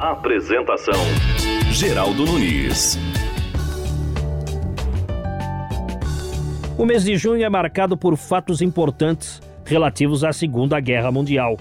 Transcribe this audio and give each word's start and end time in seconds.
Apresentação: 0.00 0.94
Geraldo 1.70 2.24
Nunes. 2.24 2.98
O 6.78 6.86
mês 6.86 7.04
de 7.04 7.18
junho 7.18 7.44
é 7.44 7.50
marcado 7.50 7.98
por 7.98 8.16
fatos 8.16 8.62
importantes 8.62 9.42
relativos 9.62 10.24
à 10.24 10.32
Segunda 10.32 10.80
Guerra 10.80 11.12
Mundial. 11.12 11.58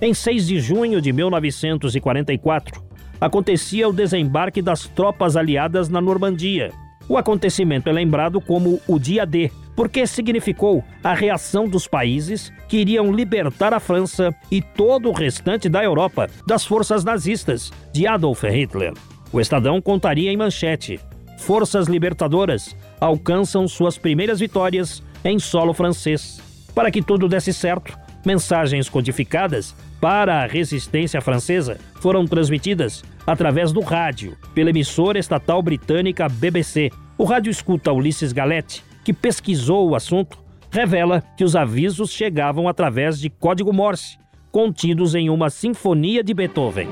Em 0.00 0.14
6 0.14 0.46
de 0.46 0.58
junho 0.58 1.02
de 1.02 1.12
1944, 1.12 2.82
acontecia 3.20 3.86
o 3.86 3.92
desembarque 3.92 4.62
das 4.62 4.88
tropas 4.88 5.36
aliadas 5.36 5.90
na 5.90 6.00
Normandia. 6.00 6.72
O 7.06 7.18
acontecimento 7.18 7.90
é 7.90 7.92
lembrado 7.92 8.40
como 8.40 8.80
o 8.88 8.98
Dia 8.98 9.26
D, 9.26 9.50
porque 9.74 10.06
significou 10.06 10.84
a 11.02 11.14
reação 11.14 11.68
dos 11.68 11.86
países 11.86 12.52
que 12.68 12.78
iriam 12.78 13.12
libertar 13.12 13.72
a 13.72 13.80
França 13.80 14.34
e 14.50 14.60
todo 14.60 15.08
o 15.08 15.12
restante 15.12 15.68
da 15.68 15.82
Europa 15.82 16.28
das 16.46 16.64
forças 16.64 17.04
nazistas 17.04 17.72
de 17.92 18.06
Adolf 18.06 18.42
Hitler. 18.44 18.92
O 19.32 19.40
Estadão 19.40 19.80
contaria 19.80 20.30
em 20.30 20.36
manchete: 20.36 21.00
Forças 21.38 21.88
libertadoras 21.88 22.76
alcançam 23.00 23.66
suas 23.66 23.98
primeiras 23.98 24.40
vitórias 24.40 25.02
em 25.24 25.38
solo 25.38 25.72
francês. 25.72 26.40
Para 26.74 26.90
que 26.90 27.02
tudo 27.02 27.28
desse 27.28 27.52
certo, 27.52 27.98
mensagens 28.24 28.88
codificadas 28.88 29.74
para 30.00 30.42
a 30.42 30.46
resistência 30.46 31.20
francesa 31.20 31.78
foram 32.00 32.26
transmitidas 32.26 33.04
através 33.26 33.72
do 33.72 33.80
rádio 33.80 34.36
pela 34.54 34.70
emissora 34.70 35.18
estatal 35.18 35.62
britânica 35.62 36.28
BBC. 36.28 36.90
O 37.16 37.24
rádio 37.24 37.50
escuta 37.50 37.92
Ulisses 37.92 38.32
Galete, 38.32 38.82
que 39.04 39.12
pesquisou 39.12 39.90
o 39.90 39.94
assunto, 39.94 40.38
revela 40.70 41.22
que 41.36 41.44
os 41.44 41.54
avisos 41.54 42.10
chegavam 42.10 42.68
através 42.68 43.18
de 43.18 43.28
código 43.28 43.72
Morse, 43.72 44.18
contidos 44.50 45.14
em 45.14 45.28
uma 45.28 45.50
sinfonia 45.50 46.22
de 46.22 46.32
Beethoven. 46.32 46.88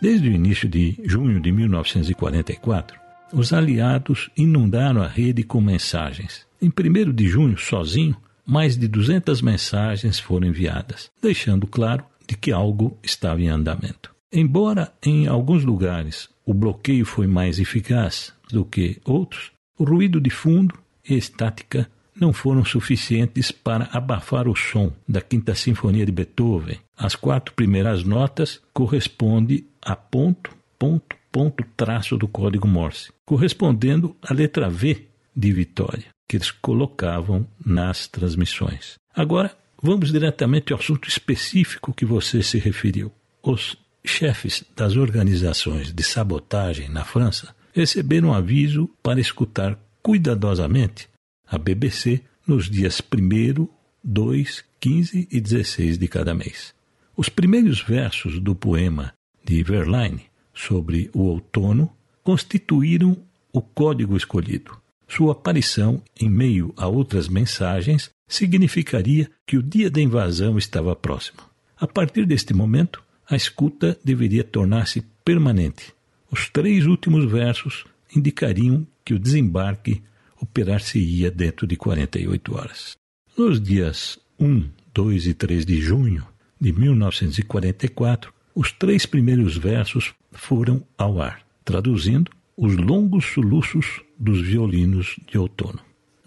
Desde 0.00 0.28
o 0.28 0.32
início 0.32 0.68
de 0.68 0.96
junho 1.04 1.40
de 1.40 1.50
1944, 1.50 3.05
os 3.32 3.52
aliados 3.52 4.30
inundaram 4.36 5.02
a 5.02 5.06
rede 5.06 5.42
com 5.42 5.60
mensagens. 5.60 6.46
Em 6.60 6.68
1 6.68 7.12
de 7.12 7.28
junho, 7.28 7.58
sozinho, 7.58 8.16
mais 8.44 8.76
de 8.76 8.86
200 8.86 9.42
mensagens 9.42 10.18
foram 10.18 10.46
enviadas, 10.46 11.10
deixando 11.20 11.66
claro 11.66 12.04
de 12.26 12.36
que 12.36 12.52
algo 12.52 12.96
estava 13.02 13.40
em 13.40 13.48
andamento. 13.48 14.14
Embora 14.32 14.92
em 15.04 15.26
alguns 15.26 15.64
lugares 15.64 16.28
o 16.44 16.54
bloqueio 16.54 17.04
foi 17.04 17.26
mais 17.26 17.58
eficaz 17.58 18.32
do 18.50 18.64
que 18.64 19.00
outros, 19.04 19.50
o 19.78 19.84
ruído 19.84 20.20
de 20.20 20.30
fundo 20.30 20.78
e 21.08 21.16
estática 21.16 21.88
não 22.18 22.32
foram 22.32 22.64
suficientes 22.64 23.50
para 23.50 23.88
abafar 23.92 24.48
o 24.48 24.56
som 24.56 24.92
da 25.06 25.20
Quinta 25.20 25.54
Sinfonia 25.54 26.06
de 26.06 26.12
Beethoven. 26.12 26.78
As 26.96 27.14
quatro 27.14 27.54
primeiras 27.54 28.04
notas 28.04 28.60
correspondem 28.72 29.66
a 29.82 29.94
ponto, 29.94 30.50
ponto, 30.78 31.16
ponto, 31.36 31.62
traço 31.76 32.16
do 32.16 32.26
código 32.26 32.66
Morse, 32.66 33.12
correspondendo 33.26 34.16
à 34.22 34.32
letra 34.32 34.70
V 34.70 35.06
de 35.36 35.52
Vitória, 35.52 36.06
que 36.26 36.38
eles 36.38 36.50
colocavam 36.50 37.46
nas 37.62 38.08
transmissões. 38.08 38.94
Agora, 39.14 39.54
vamos 39.82 40.10
diretamente 40.10 40.72
ao 40.72 40.78
assunto 40.78 41.06
específico 41.06 41.92
que 41.92 42.06
você 42.06 42.42
se 42.42 42.56
referiu. 42.56 43.12
Os 43.42 43.76
chefes 44.02 44.64
das 44.74 44.96
organizações 44.96 45.92
de 45.92 46.02
sabotagem 46.02 46.88
na 46.88 47.04
França 47.04 47.54
receberam 47.74 48.32
aviso 48.32 48.88
para 49.02 49.20
escutar 49.20 49.78
cuidadosamente 50.02 51.06
a 51.46 51.58
BBC 51.58 52.22
nos 52.46 52.70
dias 52.70 53.02
1, 53.02 53.68
2, 54.02 54.64
15 54.80 55.28
e 55.30 55.38
16 55.38 55.98
de 55.98 56.08
cada 56.08 56.34
mês. 56.34 56.72
Os 57.14 57.28
primeiros 57.28 57.82
versos 57.82 58.40
do 58.40 58.54
poema 58.54 59.12
de 59.44 59.62
Verlaine 59.62 60.25
sobre 60.56 61.10
o 61.12 61.20
outono 61.20 61.92
constituíram 62.24 63.16
o 63.52 63.60
código 63.60 64.16
escolhido. 64.16 64.76
Sua 65.06 65.32
aparição 65.32 66.02
em 66.20 66.28
meio 66.28 66.74
a 66.76 66.88
outras 66.88 67.28
mensagens 67.28 68.10
significaria 68.26 69.30
que 69.46 69.56
o 69.56 69.62
dia 69.62 69.88
da 69.88 70.00
invasão 70.00 70.58
estava 70.58 70.96
próximo. 70.96 71.38
A 71.78 71.86
partir 71.86 72.26
deste 72.26 72.52
momento, 72.52 73.00
a 73.28 73.36
escuta 73.36 73.96
deveria 74.02 74.42
tornar-se 74.42 75.04
permanente. 75.24 75.94
Os 76.30 76.48
três 76.48 76.86
últimos 76.86 77.30
versos 77.30 77.84
indicariam 78.14 78.86
que 79.04 79.14
o 79.14 79.18
desembarque 79.18 80.02
operar-se-ia 80.40 81.30
dentro 81.30 81.66
de 81.66 81.76
48 81.76 82.56
horas. 82.56 82.96
Nos 83.36 83.60
dias 83.60 84.18
1, 84.40 84.68
2 84.92 85.26
e 85.26 85.34
3 85.34 85.64
de 85.66 85.80
junho 85.80 86.26
de 86.60 86.72
1944, 86.72 88.32
os 88.56 88.72
três 88.72 89.04
primeiros 89.04 89.58
versos 89.58 90.14
foram 90.32 90.82
ao 90.96 91.20
ar, 91.20 91.42
traduzindo 91.62 92.30
os 92.56 92.74
longos 92.74 93.26
soluços 93.26 94.00
dos 94.18 94.40
violinos 94.40 95.16
de 95.30 95.36
outono. 95.36 95.78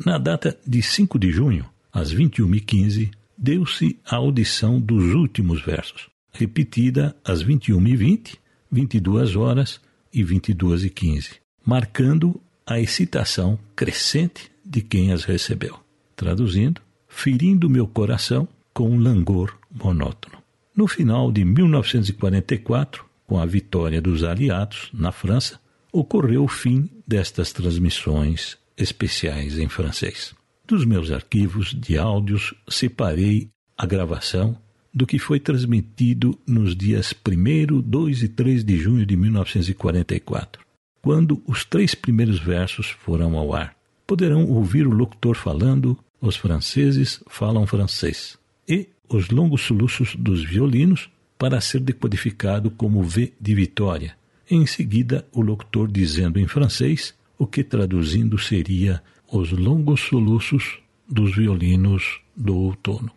Na 0.05 0.19
data 0.19 0.55
de 0.65 0.79
5 0.83 1.17
de 1.17 1.31
junho, 1.31 1.65
às 1.91 2.13
21h15, 2.13 3.09
deu-se 3.35 3.97
a 4.05 4.17
audição 4.17 4.79
dos 4.79 5.15
últimos 5.15 5.59
versos, 5.65 6.07
repetida 6.31 7.15
às 7.25 7.43
21h20, 7.43 8.35
22 8.71 9.35
horas 9.35 9.81
e 10.13 10.23
22h15, 10.23 11.37
marcando 11.65 12.39
a 12.63 12.79
excitação 12.79 13.57
crescente 13.75 14.51
de 14.63 14.83
quem 14.83 15.11
as 15.11 15.23
recebeu. 15.23 15.79
Traduzindo, 16.15 16.79
ferindo 17.07 17.67
meu 17.67 17.87
coração 17.87 18.47
com 18.71 18.91
um 18.91 18.99
langor 18.99 19.57
monótono. 19.71 20.38
No 20.79 20.87
final 20.87 21.29
de 21.29 21.43
1944, 21.43 23.03
com 23.27 23.37
a 23.37 23.45
vitória 23.45 24.01
dos 24.01 24.23
aliados 24.23 24.89
na 24.93 25.11
França, 25.11 25.59
ocorreu 25.91 26.45
o 26.45 26.47
fim 26.47 26.89
destas 27.05 27.51
transmissões 27.51 28.57
especiais 28.77 29.59
em 29.59 29.67
francês. 29.67 30.33
Dos 30.65 30.85
meus 30.85 31.11
arquivos 31.11 31.75
de 31.77 31.97
áudios, 31.97 32.53
separei 32.69 33.49
a 33.77 33.85
gravação 33.85 34.57
do 34.93 35.05
que 35.05 35.19
foi 35.19 35.37
transmitido 35.37 36.39
nos 36.47 36.73
dias 36.73 37.13
1, 37.13 37.81
2 37.81 38.23
e 38.23 38.29
3 38.29 38.63
de 38.63 38.77
junho 38.77 39.05
de 39.05 39.17
1944 39.17 40.63
quando 41.01 41.43
os 41.45 41.65
três 41.65 41.93
primeiros 41.93 42.39
versos 42.39 42.87
foram 42.87 43.37
ao 43.37 43.53
ar. 43.53 43.75
Poderão 44.07 44.45
ouvir 44.45 44.87
o 44.87 44.91
locutor 44.91 45.35
falando: 45.35 45.99
os 46.21 46.37
franceses 46.37 47.21
falam 47.27 47.67
francês, 47.67 48.38
e 48.69 48.87
os 49.09 49.29
longos 49.29 49.61
soluços 49.61 50.15
dos 50.15 50.43
violinos 50.43 51.09
para 51.37 51.59
ser 51.59 51.79
decodificado 51.79 52.69
como 52.69 53.01
V 53.01 53.33
de 53.41 53.55
vitória. 53.55 54.15
Em 54.49 54.65
seguida, 54.65 55.27
o 55.33 55.41
locutor 55.41 55.91
dizendo 55.91 56.39
em 56.39 56.47
francês 56.47 57.15
o 57.37 57.47
que 57.47 57.63
traduzindo 57.63 58.37
seria 58.37 59.01
os 59.31 59.51
longos 59.51 60.01
soluços 60.01 60.79
dos 61.09 61.35
violinos 61.35 62.21
do 62.35 62.55
outono. 62.55 63.11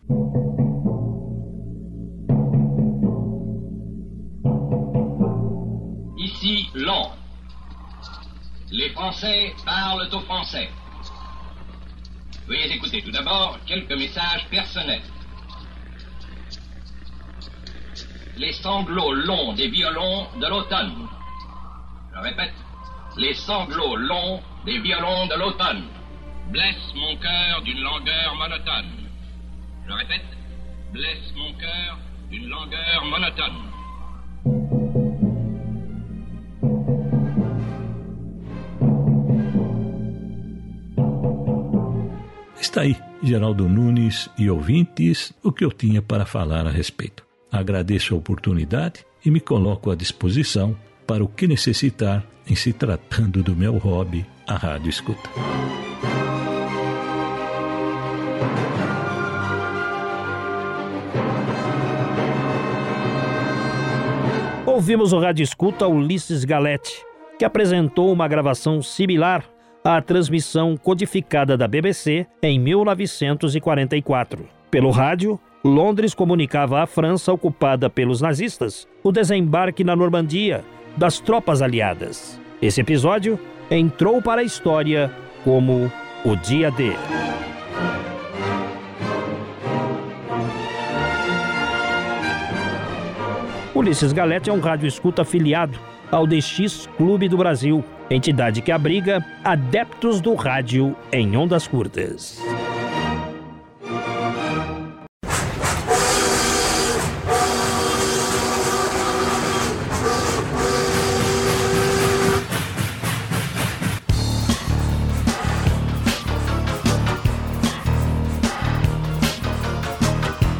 Ici 6.17 6.69
Londres. 6.73 7.19
Les 8.71 8.91
Français 8.93 9.53
parlent 9.65 10.09
aux 10.11 10.25
Français. 10.25 10.69
Veuillez 12.47 12.73
écouter 12.73 13.01
tout 13.03 13.11
d'abord 13.11 13.59
quelques 13.65 13.91
messages 13.91 14.47
personnels. 14.49 15.12
Les 18.37 18.51
sanglots 18.51 19.13
longs 19.13 19.53
des 19.53 19.67
violons 19.69 20.27
de 20.39 20.47
l'automne. 20.47 21.07
Je 22.13 22.19
répète, 22.19 22.53
les 23.17 23.33
sanglots 23.33 23.95
longs 23.95 24.41
des 24.65 24.79
violons 24.79 25.27
de 25.27 25.35
l'automne 25.35 25.83
blessent 26.51 26.93
mon 26.95 27.15
cœur 27.17 27.61
d'une 27.63 27.81
langueur 27.81 28.35
monotone. 28.35 28.91
Je 29.87 29.93
répète, 29.93 30.25
blessent 30.91 31.33
mon 31.35 31.53
cœur 31.53 31.97
d'une 32.29 32.47
langueur 32.49 33.05
monotone. 33.05 33.73
Está 42.59 42.81
aí, 42.81 42.95
Geraldo 43.21 43.67
Nunes 43.67 44.31
e 44.39 44.49
ouvintes, 44.49 45.33
o 45.43 45.51
que 45.51 45.63
eu 45.63 45.71
tinha 45.71 46.01
para 46.01 46.25
falar 46.25 46.65
a 46.65 46.71
respeito. 46.71 47.22
Agradeço 47.53 48.15
a 48.15 48.17
oportunidade 48.17 49.05
e 49.23 49.29
me 49.29 49.39
coloco 49.39 49.91
à 49.91 49.95
disposição 49.95 50.75
para 51.05 51.23
o 51.23 51.27
que 51.27 51.45
necessitar 51.45 52.25
em 52.49 52.55
se 52.55 52.73
tratando 52.73 53.43
do 53.43 53.55
meu 53.55 53.77
hobby, 53.77 54.25
a 54.47 54.55
rádio 54.55 54.89
escuta. 54.89 55.29
Ouvimos 64.65 65.13
o 65.13 65.19
rádio 65.19 65.43
escuta 65.43 65.87
Ulisses 65.87 66.43
Galete, 66.43 67.05
que 67.37 67.45
apresentou 67.45 68.11
uma 68.11 68.27
gravação 68.27 68.81
similar 68.81 69.45
à 69.83 70.01
transmissão 70.01 70.75
codificada 70.75 71.55
da 71.55 71.67
BBC 71.67 72.25
em 72.41 72.57
1944. 72.59 74.49
Pelo 74.71 74.89
rádio, 74.89 75.39
Londres 75.63 76.13
comunicava 76.13 76.81
à 76.81 76.85
França 76.85 77.31
ocupada 77.31 77.89
pelos 77.89 78.19
nazistas 78.19 78.85
o 79.01 79.13
desembarque 79.13 79.81
na 79.81 79.95
Normandia 79.95 80.65
das 80.97 81.19
tropas 81.19 81.61
aliadas. 81.61 82.37
Esse 82.61 82.81
episódio 82.81 83.39
entrou 83.71 84.21
para 84.21 84.41
a 84.41 84.43
história 84.43 85.09
como 85.45 85.89
o 86.25 86.35
Dia 86.35 86.69
D. 86.69 86.91
Ulisses 93.73 94.11
Galete 94.11 94.49
é 94.49 94.53
um 94.53 94.59
rádio 94.59 94.87
escuta 94.87 95.21
afiliado 95.21 95.79
ao 96.11 96.27
DX 96.27 96.89
Clube 96.97 97.29
do 97.29 97.37
Brasil, 97.37 97.83
entidade 98.09 98.61
que 98.61 98.71
abriga 98.71 99.25
adeptos 99.43 100.19
do 100.19 100.35
rádio 100.35 100.93
em 101.11 101.37
ondas 101.37 101.67
curtas. 101.67 102.39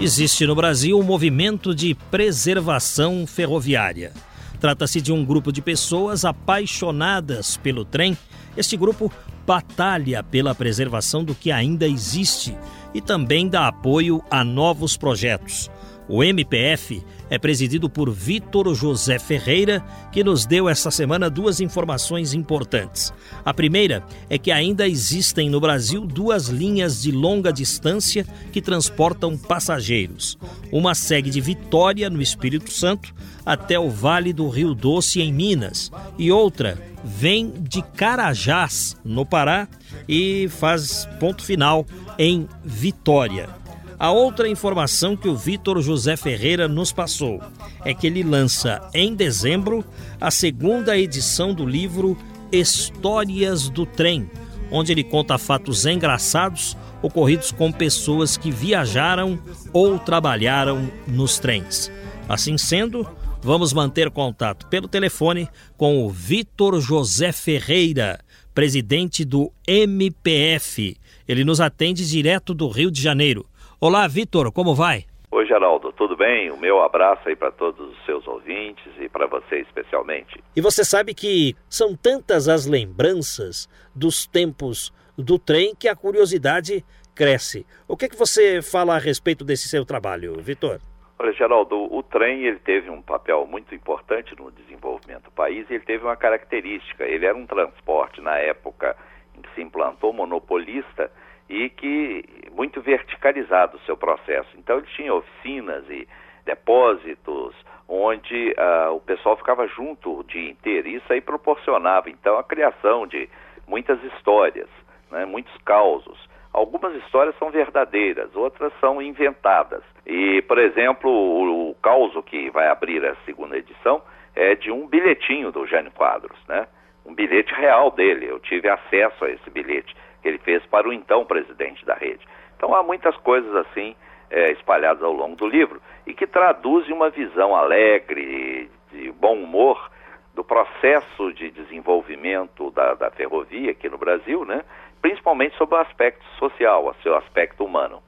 Existe 0.04 0.46
no 0.46 0.54
Brasil 0.54 1.00
um 1.00 1.02
movimento 1.02 1.74
de 1.74 1.96
preservação 1.96 3.26
ferroviária. 3.26 4.12
Trata-se 4.60 5.00
de 5.00 5.14
um 5.14 5.24
grupo 5.24 5.50
de 5.50 5.62
pessoas 5.62 6.26
apaixonadas 6.26 7.56
pelo 7.56 7.86
trem. 7.86 8.18
Este 8.58 8.76
grupo 8.76 9.10
batalha 9.48 10.22
pela 10.22 10.54
preservação 10.54 11.24
do 11.24 11.34
que 11.34 11.54
ainda 11.54 11.88
existe 11.88 12.54
e 12.94 13.00
também 13.00 13.48
dá 13.48 13.66
apoio 13.66 14.22
a 14.30 14.44
novos 14.44 14.98
projetos. 14.98 15.72
O 16.08 16.24
MPF 16.24 17.02
é 17.30 17.40
presidido 17.40 17.90
por 17.90 18.12
Vitor 18.12 18.74
José 18.76 19.18
Ferreira, 19.18 19.84
que 20.12 20.24
nos 20.24 20.46
deu 20.46 20.68
essa 20.68 20.92
semana 20.92 21.30
duas 21.30 21.60
informações 21.60 22.34
importantes. 22.34 23.14
A 23.44 23.54
primeira 23.54 24.04
é 24.30 24.38
que 24.38 24.52
ainda 24.52 24.88
existem 24.88 25.50
no 25.50 25.60
Brasil 25.60 26.06
duas 26.06 26.48
linhas 26.48 27.02
de 27.02 27.12
longa 27.12 27.52
distância 27.52 28.26
que 28.52 28.62
transportam 28.62 29.38
passageiros. 29.38 30.38
Uma 30.72 30.94
segue 30.94 31.30
de 31.30 31.42
Vitória, 31.42 32.10
no 32.10 32.22
Espírito 32.22 32.72
Santo, 32.72 33.14
até 33.46 33.80
o 33.80 33.90
Vale 33.90 34.34
do 34.34 34.48
Rio 34.50 34.74
Doce, 34.74 35.22
em 35.22 35.34
Minas, 35.34 35.92
e 36.18 36.32
outra 36.32 36.78
vem 37.04 37.52
de 37.60 37.82
Carajás, 37.82 38.96
no 39.04 39.26
Pará, 39.26 39.68
e 40.08 40.48
faz 40.50 41.08
ponto 41.20 41.44
final 41.44 41.86
em 42.18 42.48
Vitória. 42.64 43.63
A 44.04 44.12
outra 44.12 44.50
informação 44.50 45.16
que 45.16 45.30
o 45.30 45.36
Vitor 45.38 45.82
José 45.82 46.18
Ferreira 46.18 46.68
nos 46.68 46.92
passou 46.92 47.42
é 47.86 47.94
que 47.94 48.06
ele 48.06 48.22
lança 48.22 48.82
em 48.94 49.16
dezembro 49.16 49.82
a 50.20 50.30
segunda 50.30 50.98
edição 50.98 51.54
do 51.54 51.66
livro 51.66 52.18
Histórias 52.52 53.70
do 53.70 53.86
Trem, 53.86 54.30
onde 54.70 54.92
ele 54.92 55.06
conta 55.06 55.38
fatos 55.38 55.86
engraçados 55.86 56.76
ocorridos 57.02 57.54
com 57.54 57.72
pessoas 57.72 58.36
que 58.36 58.52
viajaram 58.52 59.40
ou 59.72 59.98
trabalharam 59.98 60.92
nos 61.08 61.40
trens. 61.40 61.90
Assim 62.28 62.58
sendo, 62.58 63.08
vamos 63.42 63.72
manter 63.72 64.12
contato 64.12 64.68
pelo 64.68 64.90
telefone 64.90 65.48
com 65.78 66.06
o 66.06 66.10
Vitor 66.10 66.78
José 66.82 67.32
Ferreira, 67.32 68.20
presidente 68.54 69.24
do 69.24 69.50
MPF. 69.66 70.98
Ele 71.26 71.46
nos 71.46 71.62
atende 71.62 72.06
direto 72.06 72.54
do 72.54 72.68
Rio 72.68 72.92
de 72.92 73.02
Janeiro. 73.02 73.46
Olá, 73.86 74.08
Vitor, 74.08 74.50
como 74.50 74.74
vai? 74.74 75.04
Oi, 75.30 75.46
Geraldo, 75.46 75.92
tudo 75.92 76.16
bem? 76.16 76.50
O 76.50 76.56
meu 76.56 76.82
abraço 76.82 77.28
aí 77.28 77.36
para 77.36 77.52
todos 77.52 77.92
os 77.92 78.06
seus 78.06 78.26
ouvintes 78.26 78.90
e 78.98 79.10
para 79.10 79.28
você 79.28 79.60
especialmente. 79.60 80.42
E 80.56 80.62
você 80.62 80.86
sabe 80.86 81.14
que 81.14 81.54
são 81.70 81.94
tantas 81.94 82.48
as 82.48 82.66
lembranças 82.66 83.68
dos 83.94 84.26
tempos 84.26 84.94
do 85.18 85.38
trem 85.38 85.76
que 85.76 85.90
a 85.90 85.98
curiosidade 85.98 86.82
cresce. 87.14 87.66
O 87.86 87.98
que, 87.98 88.06
é 88.06 88.08
que 88.08 88.16
você 88.16 88.62
fala 88.62 88.96
a 88.96 89.00
respeito 89.00 89.44
desse 89.44 89.68
seu 89.68 89.84
trabalho, 89.84 90.42
Vitor? 90.42 90.80
Olha, 91.20 91.34
Geraldo, 91.34 91.94
o 91.94 92.02
trem 92.04 92.46
ele 92.46 92.60
teve 92.60 92.90
um 92.90 93.02
papel 93.02 93.46
muito 93.46 93.76
importante 93.76 94.34
no 94.40 94.50
desenvolvimento 94.50 95.24
do 95.24 95.32
país 95.32 95.70
e 95.70 95.74
ele 95.74 95.84
teve 95.84 96.06
uma 96.06 96.16
característica. 96.16 97.04
Ele 97.04 97.26
era 97.26 97.36
um 97.36 97.46
transporte 97.46 98.22
na 98.22 98.38
época 98.38 98.96
em 99.38 99.42
que 99.42 99.54
se 99.54 99.62
implantou 99.62 100.14
monopolista 100.14 101.12
e 101.50 101.70
que 101.70 102.26
muito 102.52 102.82
verticalizado 102.82 103.78
o 103.78 103.80
seu 103.82 103.98
processo. 103.98 104.50
Então 104.58 104.78
ele 104.78 104.88
tinha 104.96 105.14
oficinas 105.14 105.84
e 105.90 106.08
depósitos 106.46 107.56
onde 107.88 108.56
uh, 108.58 108.94
o 108.94 109.00
pessoal 109.00 109.36
ficava 109.38 109.68
junto 109.68 110.20
o 110.20 110.24
dia 110.24 110.50
inteiro. 110.50 110.88
Isso 110.88 111.12
aí 111.12 111.22
proporcionava 111.22 112.10
então 112.10 112.38
a 112.38 112.44
criação 112.44 113.06
de 113.06 113.30
muitas 113.68 114.02
histórias, 114.04 114.70
né, 115.12 115.26
muitos 115.26 115.56
causos. 115.64 116.18
Algumas 116.52 116.96
histórias 117.04 117.36
são 117.38 117.50
verdadeiras, 117.50 118.36
outras 118.36 118.72
são 118.80 119.02
inventadas. 119.02 119.84
E, 120.06 120.42
por 120.44 120.60
exemplo, 120.60 121.10
o, 121.10 121.72
o 121.72 122.24
que 122.24 122.50
vai 122.52 122.68
abrir 122.68 123.04
a 123.06 123.16
segunda 123.26 123.58
edição 123.58 124.02
é 124.36 124.56
de 124.56 124.72
um 124.72 124.88
bilhetinho 124.88 125.52
do 125.52 125.66
Jânio 125.66 125.92
Quadros, 125.92 126.38
né? 126.48 126.68
Um 127.06 127.14
bilhete 127.14 127.54
real 127.54 127.92
dele. 127.92 128.28
Eu 128.30 128.40
tive 128.40 128.70
acesso 128.70 129.26
a 129.26 129.30
esse 129.30 129.50
bilhete 129.50 129.96
que 130.24 130.30
ele 130.30 130.40
fez 130.40 130.66
para 130.68 130.88
o 130.88 130.94
então 130.94 131.26
presidente 131.26 131.86
da 131.86 131.94
rede. 131.94 132.26
Então 132.58 132.74
há 132.74 132.82
muitas 132.82 133.16
coisas 133.18 133.54
assim 133.58 133.96
é, 134.32 134.52
espalhadas 134.54 135.04
ao 135.04 135.12
longo 135.12 135.36
do 135.36 135.46
livro 135.46 135.82
e 136.08 136.14
que 136.14 136.26
traduzem 136.26 136.94
uma 136.94 137.10
visão 137.10 137.56
alegre, 137.56 138.72
de 138.92 139.12
bom 139.12 139.36
humor 139.36 139.92
do 140.34 140.44
processo 140.44 141.32
de 141.34 141.52
desenvolvimento 141.52 142.72
da, 142.72 142.96
da 142.96 143.12
ferrovia 143.12 143.72
aqui 143.72 143.90
no 143.90 143.98
Brasil, 143.98 144.46
né? 144.46 144.64
principalmente 145.02 145.56
sobre 145.58 145.76
o 145.76 145.80
aspecto 145.80 146.24
social, 146.40 146.88
o 146.88 146.96
seu 147.04 147.16
aspecto 147.16 147.64
humano. 147.64 148.02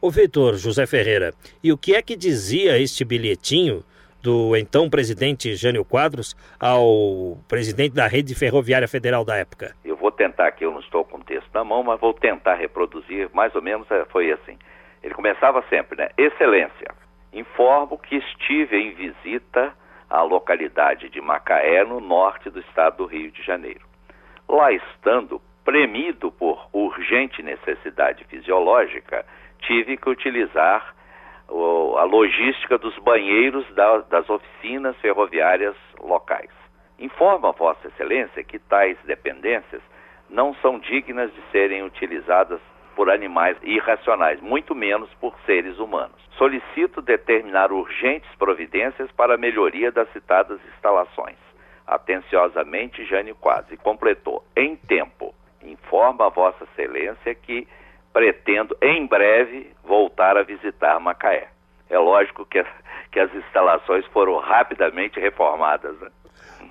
O 0.00 0.10
Vitor 0.10 0.54
José 0.54 0.86
Ferreira, 0.86 1.34
e 1.62 1.72
o 1.72 1.76
que 1.76 1.94
é 1.94 2.00
que 2.00 2.16
dizia 2.16 2.78
este 2.78 3.04
bilhetinho 3.04 3.82
do 4.26 4.56
então 4.56 4.90
presidente 4.90 5.54
Jânio 5.54 5.84
Quadros 5.84 6.34
ao 6.58 7.38
presidente 7.46 7.94
da 7.94 8.08
Rede 8.08 8.34
Ferroviária 8.34 8.88
Federal 8.88 9.24
da 9.24 9.36
época? 9.36 9.72
Eu 9.84 9.94
vou 9.94 10.10
tentar 10.10 10.48
aqui, 10.48 10.64
eu 10.64 10.72
não 10.72 10.80
estou 10.80 11.04
com 11.04 11.18
o 11.18 11.22
texto 11.22 11.48
na 11.54 11.62
mão, 11.62 11.84
mas 11.84 12.00
vou 12.00 12.12
tentar 12.12 12.56
reproduzir, 12.56 13.30
mais 13.32 13.54
ou 13.54 13.62
menos 13.62 13.88
é, 13.88 14.04
foi 14.06 14.32
assim. 14.32 14.58
Ele 15.00 15.14
começava 15.14 15.62
sempre, 15.70 15.96
né? 15.96 16.08
Excelência, 16.18 16.92
informo 17.32 17.96
que 17.96 18.16
estive 18.16 18.76
em 18.76 18.94
visita 18.94 19.72
à 20.10 20.22
localidade 20.22 21.08
de 21.08 21.20
Macaé, 21.20 21.84
no 21.84 22.00
norte 22.00 22.50
do 22.50 22.58
estado 22.58 22.96
do 22.96 23.06
Rio 23.06 23.30
de 23.30 23.44
Janeiro. 23.44 23.86
Lá 24.48 24.72
estando, 24.72 25.40
premido 25.64 26.32
por 26.32 26.68
urgente 26.72 27.44
necessidade 27.44 28.24
fisiológica, 28.24 29.24
tive 29.60 29.96
que 29.96 30.10
utilizar 30.10 30.95
a 31.48 32.04
logística 32.04 32.78
dos 32.78 32.96
banheiros 32.98 33.66
da, 33.74 33.98
das 33.98 34.28
oficinas 34.28 34.96
ferroviárias 34.98 35.76
locais. 36.00 36.50
Informa 36.98 37.52
Vossa 37.52 37.88
Excelência 37.88 38.42
que 38.42 38.58
tais 38.58 38.96
dependências 39.04 39.82
não 40.28 40.54
são 40.56 40.78
dignas 40.78 41.32
de 41.32 41.40
serem 41.52 41.82
utilizadas 41.84 42.60
por 42.94 43.10
animais 43.10 43.56
irracionais, 43.62 44.40
muito 44.40 44.74
menos 44.74 45.12
por 45.20 45.34
seres 45.44 45.78
humanos. 45.78 46.16
Solicito 46.38 47.02
determinar 47.02 47.70
urgentes 47.70 48.28
providências 48.36 49.10
para 49.12 49.34
a 49.34 49.38
melhoria 49.38 49.92
das 49.92 50.10
citadas 50.12 50.58
instalações. 50.74 51.36
Atenciosamente, 51.86 53.04
Jane 53.04 53.34
Quase 53.34 53.76
completou, 53.76 54.42
em 54.56 54.74
tempo, 54.74 55.34
informa 55.62 56.26
a 56.26 56.30
Vossa 56.30 56.64
Excelência 56.64 57.34
que 57.34 57.68
pretendo 58.16 58.74
em 58.80 59.06
breve 59.06 59.72
voltar 59.84 60.38
a 60.38 60.42
visitar 60.42 60.98
Macaé. 60.98 61.48
É 61.90 61.98
lógico 61.98 62.46
que, 62.46 62.64
que 63.12 63.20
as 63.20 63.30
instalações 63.34 64.06
foram 64.06 64.38
rapidamente 64.38 65.20
reformadas. 65.20 65.94
Né? 66.00 66.08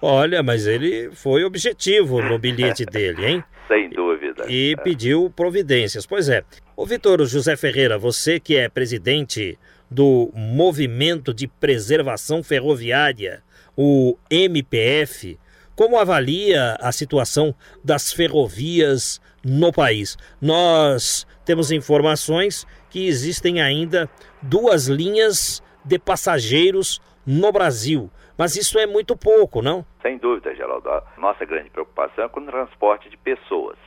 Olha, 0.01 0.41
mas 0.41 0.65
ele 0.65 1.11
foi 1.11 1.43
objetivo 1.43 2.19
no 2.19 2.39
bilhete 2.39 2.83
dele, 2.91 3.25
hein? 3.27 3.43
Sem 3.67 3.91
dúvida. 3.91 4.45
E 4.49 4.73
é. 4.73 4.81
pediu 4.81 5.31
providências. 5.35 6.07
Pois 6.07 6.29
é. 6.29 6.43
Ô 6.75 6.83
Vitor 6.83 7.23
José 7.25 7.55
Ferreira, 7.55 7.99
você 7.99 8.39
que 8.39 8.57
é 8.57 8.67
presidente 8.67 9.55
do 9.89 10.31
Movimento 10.33 11.31
de 11.31 11.47
Preservação 11.47 12.43
Ferroviária, 12.43 13.43
o 13.77 14.17
MPF, 14.31 15.37
como 15.75 15.99
avalia 15.99 16.75
a 16.81 16.91
situação 16.91 17.53
das 17.83 18.11
ferrovias 18.11 19.21
no 19.45 19.71
país? 19.71 20.17
Nós 20.41 21.27
temos 21.45 21.71
informações 21.71 22.65
que 22.89 23.07
existem 23.07 23.61
ainda 23.61 24.09
duas 24.41 24.87
linhas 24.87 25.61
de 25.85 25.99
passageiros 25.99 26.99
no 27.25 27.51
Brasil. 27.51 28.09
Mas 28.37 28.55
isso 28.55 28.79
é 28.79 28.85
muito 28.85 29.15
pouco, 29.15 29.61
não? 29.61 29.85
Sem 30.01 30.17
dúvida, 30.17 30.53
Geraldo. 30.55 30.89
A 30.89 31.03
nossa 31.17 31.45
grande 31.45 31.69
preocupação 31.69 32.25
é 32.25 32.29
com 32.29 32.41
o 32.41 32.45
transporte 32.45 33.09
de 33.09 33.17
pessoas, 33.17 33.77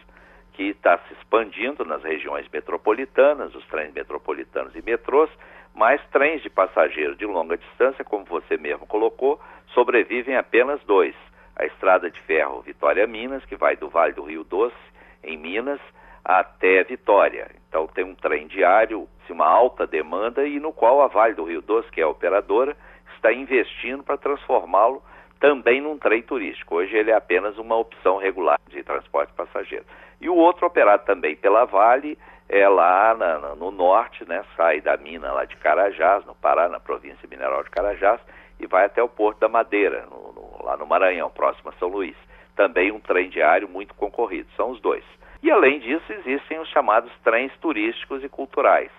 que 0.55 0.65
está 0.65 0.99
se 1.07 1.15
expandindo 1.15 1.85
nas 1.85 2.03
regiões 2.03 2.47
metropolitanas, 2.53 3.55
os 3.55 3.65
trens 3.67 3.93
metropolitanos 3.93 4.75
e 4.75 4.83
metrôs, 4.83 5.29
mas 5.75 6.01
trens 6.11 6.43
de 6.43 6.49
passageiro 6.49 7.15
de 7.15 7.27
longa 7.27 7.57
distância, 7.57 8.05
como 8.05 8.25
você 8.25 8.57
mesmo 8.57 8.87
colocou, 8.87 9.41
sobrevivem 9.75 10.37
apenas 10.37 10.81
dois. 10.85 11.15
A 11.55 11.67
estrada 11.67 12.11
de 12.11 12.21
ferro 12.23 12.63
Vitória-Minas, 12.63 13.45
que 13.45 13.57
vai 13.57 13.77
do 13.77 13.89
Vale 13.89 14.13
do 14.13 14.23
Rio 14.23 14.45
Doce, 14.45 14.75
em 15.23 15.37
Minas, 15.37 15.81
até 16.25 16.85
Vitória. 16.85 17.51
Então 17.69 17.87
tem 17.87 18.05
um 18.05 18.15
trem 18.15 18.47
diário, 18.47 19.09
uma 19.31 19.47
alta 19.47 19.87
demanda 19.87 20.47
e 20.47 20.59
no 20.59 20.73
qual 20.73 21.03
a 21.03 21.07
Vale 21.07 21.35
do 21.35 21.45
Rio 21.45 21.61
Doce, 21.61 21.91
que 21.91 22.01
é 22.01 22.05
a 22.05 22.09
operadora, 22.09 22.77
está 23.15 23.33
investindo 23.33 24.03
para 24.03 24.17
transformá-lo 24.17 25.03
também 25.39 25.81
num 25.81 25.99
trem 25.99 26.23
turístico. 26.23 26.77
Hoje 26.77 26.97
ele 26.97 27.11
é 27.11 27.15
apenas 27.15 27.59
uma 27.59 27.77
opção 27.77 28.17
regular 28.17 28.59
de 28.69 28.83
transporte 28.83 29.33
passageiro. 29.35 29.85
E 30.21 30.29
o 30.29 30.35
outro 30.35 30.67
operado 30.67 31.05
também 31.05 31.37
pela 31.37 31.65
Vale 31.65 32.19
é 32.49 32.69
lá 32.69 33.15
na, 33.15 33.39
na, 33.39 33.55
no 33.55 33.71
norte, 33.71 34.27
né, 34.27 34.43
sai 34.57 34.81
da 34.81 34.97
mina 34.97 35.33
lá 35.33 35.45
de 35.45 35.57
Carajás, 35.57 36.25
no 36.25 36.35
Pará, 36.35 36.69
na 36.69 36.81
província 36.81 37.29
mineral 37.29 37.63
de 37.63 37.71
Carajás, 37.71 38.21
e 38.59 38.67
vai 38.67 38.87
até 38.87 39.03
o 39.03 39.09
Porto 39.09 39.39
da 39.39 39.49
Madeira, 39.49 40.07
no, 40.11 40.33
no, 40.33 40.65
lá 40.65 40.77
no 40.77 40.87
Maranhão, 40.87 41.31
próximo 41.31 41.71
a 41.71 41.73
São 41.75 41.89
Luís. 41.89 42.17
Também 42.59 42.91
um 42.91 42.99
trem 42.99 43.31
diário 43.31 43.69
muito 43.69 43.95
concorrido, 43.95 44.49
são 44.57 44.73
os 44.73 44.81
dois. 44.81 45.05
E 45.41 45.49
além 45.49 45.79
disso, 45.79 46.13
existem 46.13 46.59
os 46.59 46.69
chamados 46.71 47.13
trens 47.23 47.53
turísticos 47.61 48.25
e 48.25 48.29
culturais. 48.29 48.91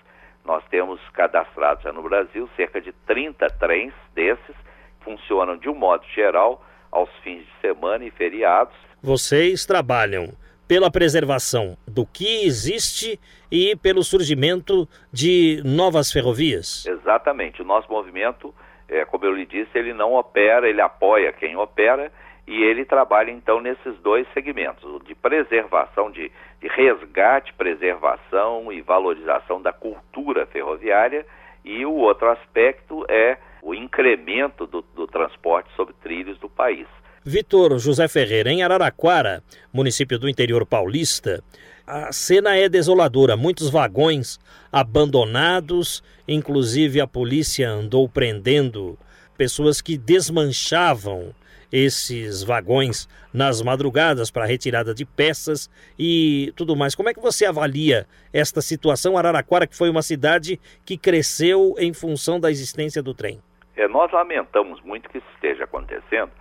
Nós 0.45 0.63
temos 0.69 0.97
cadastrados 1.09 1.83
no 1.93 2.01
Brasil 2.01 2.49
cerca 2.55 2.79
de 2.79 2.93
30 3.05 3.47
trens 3.59 3.91
desses, 4.15 4.55
funcionam 5.01 5.57
de 5.57 5.67
um 5.67 5.75
modo 5.75 6.05
geral 6.15 6.63
aos 6.89 7.09
fins 7.21 7.39
de 7.39 7.51
semana 7.59 8.05
e 8.05 8.11
feriados. 8.11 8.73
Vocês 9.03 9.65
trabalham 9.65 10.29
pela 10.65 10.89
preservação 10.89 11.77
do 11.85 12.05
que 12.05 12.45
existe 12.45 13.19
e 13.51 13.75
pelo 13.75 14.03
surgimento 14.03 14.87
de 15.11 15.61
novas 15.65 16.13
ferrovias. 16.13 16.85
Exatamente. 16.85 17.61
O 17.61 17.65
nosso 17.65 17.91
movimento, 17.91 18.55
é, 18.87 19.03
como 19.03 19.25
eu 19.25 19.33
lhe 19.33 19.45
disse, 19.45 19.77
ele 19.77 19.93
não 19.93 20.13
opera, 20.13 20.69
ele 20.69 20.79
apoia 20.79 21.33
quem 21.33 21.57
opera 21.57 22.09
e 22.50 22.63
ele 22.63 22.84
trabalha 22.84 23.29
então 23.29 23.62
nesses 23.62 23.96
dois 24.01 24.27
segmentos, 24.34 24.84
o 24.84 25.00
de 25.06 25.13
preservação, 25.13 26.10
de, 26.10 26.32
de 26.60 26.68
resgate, 26.68 27.53
preservação 27.53 28.74
e 28.74 28.82
valorização 28.82 29.62
da 29.62 29.72
cultura 29.72 30.48
ferroviária 30.48 31.27
e 31.63 31.86
o 31.86 31.94
outro 31.94 32.27
aspecto 32.32 33.06
é 33.08 33.38
o 33.62 33.75
incremento 33.75 34.65
do, 34.65 34.84
do 34.96 35.06
transporte 35.06 35.70
sobre 35.75 35.94
trilhos 36.01 36.39
do 36.39 36.50
país. 36.50 36.88
Vitor 37.24 37.77
José 37.77 38.08
Ferreira, 38.08 38.50
em 38.51 38.63
Araraquara, 38.63 39.44
município 39.72 40.18
do 40.18 40.27
interior 40.27 40.65
paulista, 40.65 41.44
a 41.86 42.12
cena 42.12 42.58
é 42.58 42.68
desoladora. 42.68 43.38
Muitos 43.38 43.70
vagões 43.70 44.39
abandonados, 44.72 46.01
inclusive 46.27 47.00
a 47.00 47.06
polícia 47.06 47.70
andou 47.70 48.10
prendendo 48.10 48.98
pessoas 49.38 49.82
que 49.82 50.00
desmanchavam 50.00 51.32
esses 51.71 52.43
vagões 52.43 53.07
nas 53.33 53.61
madrugadas 53.61 54.31
para 54.31 54.45
retirada 54.45 54.93
de 54.93 55.05
peças 55.05 55.69
e 55.97 56.51
tudo 56.55 56.75
mais. 56.75 56.95
Como 56.95 57.09
é 57.09 57.13
que 57.13 57.19
você 57.19 57.45
avalia 57.45 58.07
esta 58.33 58.61
situação? 58.61 59.17
Araraquara, 59.17 59.67
que 59.67 59.77
foi 59.77 59.89
uma 59.89 60.01
cidade 60.01 60.59
que 60.85 60.97
cresceu 60.97 61.75
em 61.77 61.93
função 61.93 62.39
da 62.39 62.49
existência 62.49 63.01
do 63.01 63.13
trem. 63.13 63.41
É, 63.75 63.88
nós 63.88 64.11
lamentamos 64.11 64.81
muito 64.81 65.09
que 65.09 65.19
isso 65.19 65.27
esteja 65.35 65.63
acontecendo 65.63 66.31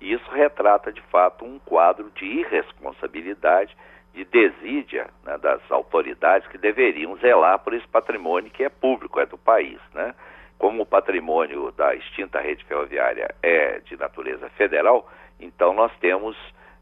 e 0.00 0.12
isso 0.12 0.30
retrata 0.30 0.92
de 0.92 1.02
fato 1.02 1.44
um 1.44 1.58
quadro 1.58 2.10
de 2.14 2.24
irresponsabilidade, 2.24 3.76
de 4.14 4.24
desídia 4.24 5.08
né, 5.24 5.38
das 5.38 5.60
autoridades 5.70 6.48
que 6.48 6.58
deveriam 6.58 7.16
zelar 7.18 7.58
por 7.60 7.74
esse 7.74 7.86
patrimônio 7.86 8.50
que 8.50 8.64
é 8.64 8.68
público, 8.68 9.20
é 9.20 9.26
do 9.26 9.38
país, 9.38 9.78
né? 9.94 10.14
Como 10.58 10.82
o 10.82 10.86
patrimônio 10.86 11.70
da 11.72 11.94
extinta 11.94 12.40
rede 12.40 12.64
ferroviária 12.64 13.34
é 13.42 13.78
de 13.80 13.96
natureza 13.96 14.48
federal, 14.50 15.08
então 15.38 15.72
nós 15.72 15.92
temos 16.00 16.36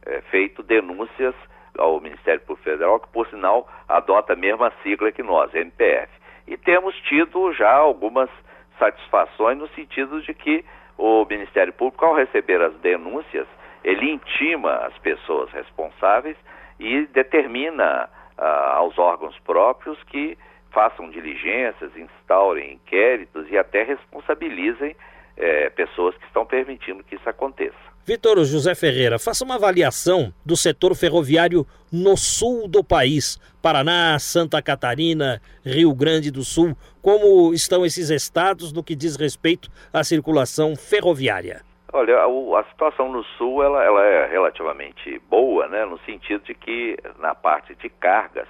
é, 0.04 0.20
feito 0.30 0.62
denúncias 0.62 1.34
ao 1.78 2.00
Ministério 2.00 2.40
Público 2.40 2.70
Federal, 2.70 2.98
que 2.98 3.08
por 3.08 3.28
sinal 3.28 3.68
adota 3.86 4.32
a 4.32 4.36
mesma 4.36 4.72
sigla 4.82 5.12
que 5.12 5.22
nós, 5.22 5.54
MPF. 5.54 6.10
E 6.46 6.56
temos 6.56 6.94
tido 7.02 7.52
já 7.52 7.72
algumas 7.72 8.30
satisfações 8.78 9.58
no 9.58 9.68
sentido 9.68 10.22
de 10.22 10.32
que 10.32 10.64
o 10.96 11.24
Ministério 11.26 11.72
Público, 11.72 12.04
ao 12.04 12.14
receber 12.14 12.60
as 12.62 12.74
denúncias, 12.76 13.46
ele 13.84 14.10
intima 14.10 14.72
as 14.86 14.96
pessoas 14.98 15.50
responsáveis 15.50 16.36
e 16.78 17.06
determina 17.06 18.08
ah, 18.38 18.74
aos 18.76 18.98
órgãos 18.98 19.38
próprios 19.40 20.02
que 20.04 20.38
façam 20.76 21.08
diligências, 21.08 21.90
instaurem 21.96 22.74
inquéritos 22.74 23.50
e 23.50 23.56
até 23.56 23.82
responsabilizem 23.82 24.94
é, 25.34 25.70
pessoas 25.70 26.14
que 26.18 26.26
estão 26.26 26.44
permitindo 26.44 27.02
que 27.02 27.14
isso 27.14 27.26
aconteça. 27.26 27.74
Vitor 28.04 28.44
José 28.44 28.74
Ferreira, 28.74 29.18
faça 29.18 29.42
uma 29.42 29.54
avaliação 29.54 30.34
do 30.44 30.54
setor 30.54 30.94
ferroviário 30.94 31.66
no 31.90 32.14
sul 32.14 32.68
do 32.68 32.84
país, 32.84 33.38
Paraná, 33.62 34.18
Santa 34.18 34.60
Catarina, 34.60 35.40
Rio 35.64 35.94
Grande 35.94 36.30
do 36.30 36.44
Sul. 36.44 36.76
Como 37.00 37.54
estão 37.54 37.84
esses 37.86 38.10
estados 38.10 38.70
no 38.70 38.84
que 38.84 38.94
diz 38.94 39.16
respeito 39.16 39.70
à 39.90 40.04
circulação 40.04 40.76
ferroviária? 40.76 41.62
Olha, 41.90 42.18
a, 42.18 42.64
situação 42.64 43.10
no 43.10 43.24
sul 43.38 43.62
ela, 43.62 43.82
ela 43.82 44.04
é 44.04 44.26
relativamente 44.26 45.18
boa, 45.30 45.66
né, 45.68 45.86
no 45.86 45.98
sentido 46.00 46.44
de 46.44 46.54
que 46.54 46.98
na 47.18 47.34
parte 47.34 47.74
de 47.76 47.88
cargas 47.88 48.46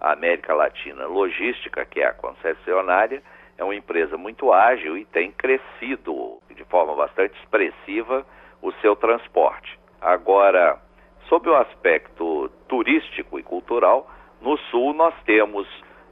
a 0.00 0.12
América 0.12 0.54
Latina 0.54 1.06
Logística, 1.06 1.84
que 1.84 2.00
é 2.00 2.06
a 2.06 2.12
concessionária, 2.12 3.22
é 3.58 3.64
uma 3.64 3.74
empresa 3.74 4.16
muito 4.16 4.52
ágil 4.52 4.96
e 4.96 5.04
tem 5.04 5.32
crescido 5.32 6.38
de 6.54 6.64
forma 6.64 6.94
bastante 6.94 7.38
expressiva 7.40 8.26
o 8.60 8.72
seu 8.80 8.94
transporte. 8.96 9.78
Agora, 10.00 10.78
sob 11.28 11.48
o 11.48 11.56
aspecto 11.56 12.50
turístico 12.68 13.38
e 13.38 13.42
cultural, 13.42 14.10
no 14.40 14.56
sul 14.70 14.92
nós 14.92 15.14
temos 15.24 15.66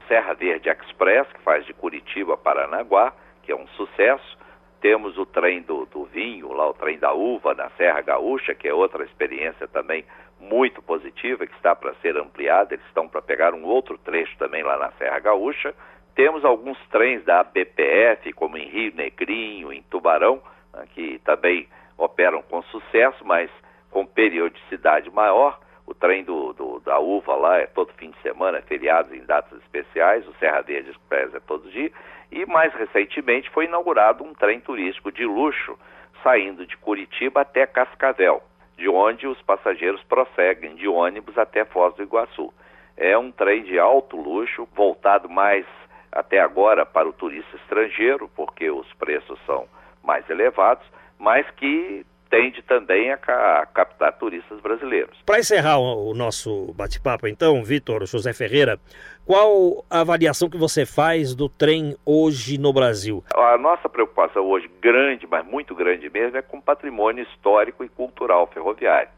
Serra 0.08 0.34
Verde 0.34 0.68
Express, 0.68 1.26
que 1.32 1.42
faz 1.42 1.64
de 1.66 1.72
Curitiba 1.74 2.34
a 2.34 2.36
Paranaguá, 2.36 3.12
que 3.42 3.52
é 3.52 3.56
um 3.56 3.66
sucesso. 3.68 4.38
Temos 4.80 5.16
o 5.16 5.24
trem 5.24 5.62
do, 5.62 5.86
do 5.86 6.04
vinho, 6.04 6.52
lá 6.52 6.68
o 6.68 6.74
trem 6.74 6.98
da 6.98 7.12
uva 7.12 7.54
na 7.54 7.70
Serra 7.70 8.02
Gaúcha, 8.02 8.54
que 8.54 8.68
é 8.68 8.74
outra 8.74 9.04
experiência 9.04 9.66
também 9.68 10.04
muito 10.44 10.82
positiva 10.82 11.46
que 11.46 11.54
está 11.54 11.74
para 11.74 11.94
ser 11.94 12.16
ampliada. 12.16 12.74
Eles 12.74 12.86
estão 12.86 13.08
para 13.08 13.22
pegar 13.22 13.54
um 13.54 13.64
outro 13.64 13.98
trecho 13.98 14.36
também 14.38 14.62
lá 14.62 14.78
na 14.78 14.92
Serra 14.92 15.18
Gaúcha. 15.18 15.74
Temos 16.14 16.44
alguns 16.44 16.78
trens 16.88 17.24
da 17.24 17.42
BPF, 17.42 18.32
como 18.34 18.56
em 18.56 18.68
Rio 18.68 18.94
Negrinho, 18.94 19.72
em 19.72 19.82
Tubarão, 19.82 20.40
né, 20.72 20.84
que 20.94 21.18
também 21.24 21.68
operam 21.98 22.42
com 22.42 22.62
sucesso, 22.64 23.24
mas 23.24 23.50
com 23.90 24.06
periodicidade 24.06 25.10
maior. 25.10 25.58
O 25.86 25.92
trem 25.92 26.24
do, 26.24 26.52
do, 26.52 26.80
da 26.80 26.98
uva 26.98 27.34
lá 27.34 27.58
é 27.58 27.66
todo 27.66 27.92
fim 27.94 28.10
de 28.10 28.18
semana, 28.22 28.58
é 28.58 28.62
feriados 28.62 29.12
em 29.12 29.24
datas 29.24 29.58
especiais, 29.60 30.26
o 30.26 30.34
Serra 30.34 30.62
Verde 30.62 30.90
Express 30.90 31.34
é 31.34 31.40
todo 31.40 31.70
dia. 31.70 31.90
E 32.30 32.46
mais 32.46 32.72
recentemente 32.74 33.50
foi 33.50 33.66
inaugurado 33.66 34.24
um 34.24 34.32
trem 34.32 34.60
turístico 34.60 35.12
de 35.12 35.26
luxo 35.26 35.78
saindo 36.22 36.66
de 36.66 36.76
Curitiba 36.78 37.42
até 37.42 37.66
Cascavel 37.66 38.42
de 38.76 38.88
onde 38.88 39.26
os 39.26 39.40
passageiros 39.42 40.02
prosseguem 40.04 40.74
de 40.74 40.88
ônibus 40.88 41.36
até 41.38 41.64
Foz 41.64 41.94
do 41.94 42.02
Iguaçu. 42.02 42.52
É 42.96 43.16
um 43.16 43.30
trem 43.30 43.62
de 43.62 43.78
alto 43.78 44.16
luxo, 44.16 44.68
voltado 44.74 45.28
mais 45.28 45.66
até 46.10 46.40
agora 46.40 46.86
para 46.86 47.08
o 47.08 47.12
turista 47.12 47.56
estrangeiro, 47.56 48.30
porque 48.36 48.70
os 48.70 48.92
preços 48.94 49.38
são 49.46 49.66
mais 50.02 50.28
elevados, 50.30 50.86
mas 51.18 51.48
que 51.52 52.06
tende 52.34 52.62
também 52.62 53.12
a, 53.12 53.14
a 53.14 53.66
captar 53.66 54.12
turistas 54.14 54.60
brasileiros. 54.60 55.16
Para 55.24 55.38
encerrar 55.38 55.78
o, 55.78 56.10
o 56.10 56.14
nosso 56.14 56.74
bate-papo, 56.74 57.28
então, 57.28 57.62
Vitor 57.62 58.04
José 58.06 58.32
Ferreira, 58.32 58.76
qual 59.24 59.84
a 59.88 60.00
avaliação 60.00 60.50
que 60.50 60.56
você 60.56 60.84
faz 60.84 61.32
do 61.32 61.48
trem 61.48 61.96
hoje 62.04 62.58
no 62.58 62.72
Brasil? 62.72 63.22
A 63.36 63.56
nossa 63.56 63.88
preocupação 63.88 64.42
hoje, 64.42 64.68
grande, 64.80 65.28
mas 65.28 65.46
muito 65.46 65.76
grande 65.76 66.10
mesmo, 66.10 66.36
é 66.36 66.42
com 66.42 66.58
o 66.58 66.62
patrimônio 66.62 67.22
histórico 67.22 67.84
e 67.84 67.88
cultural 67.88 68.48
ferroviário. 68.48 69.10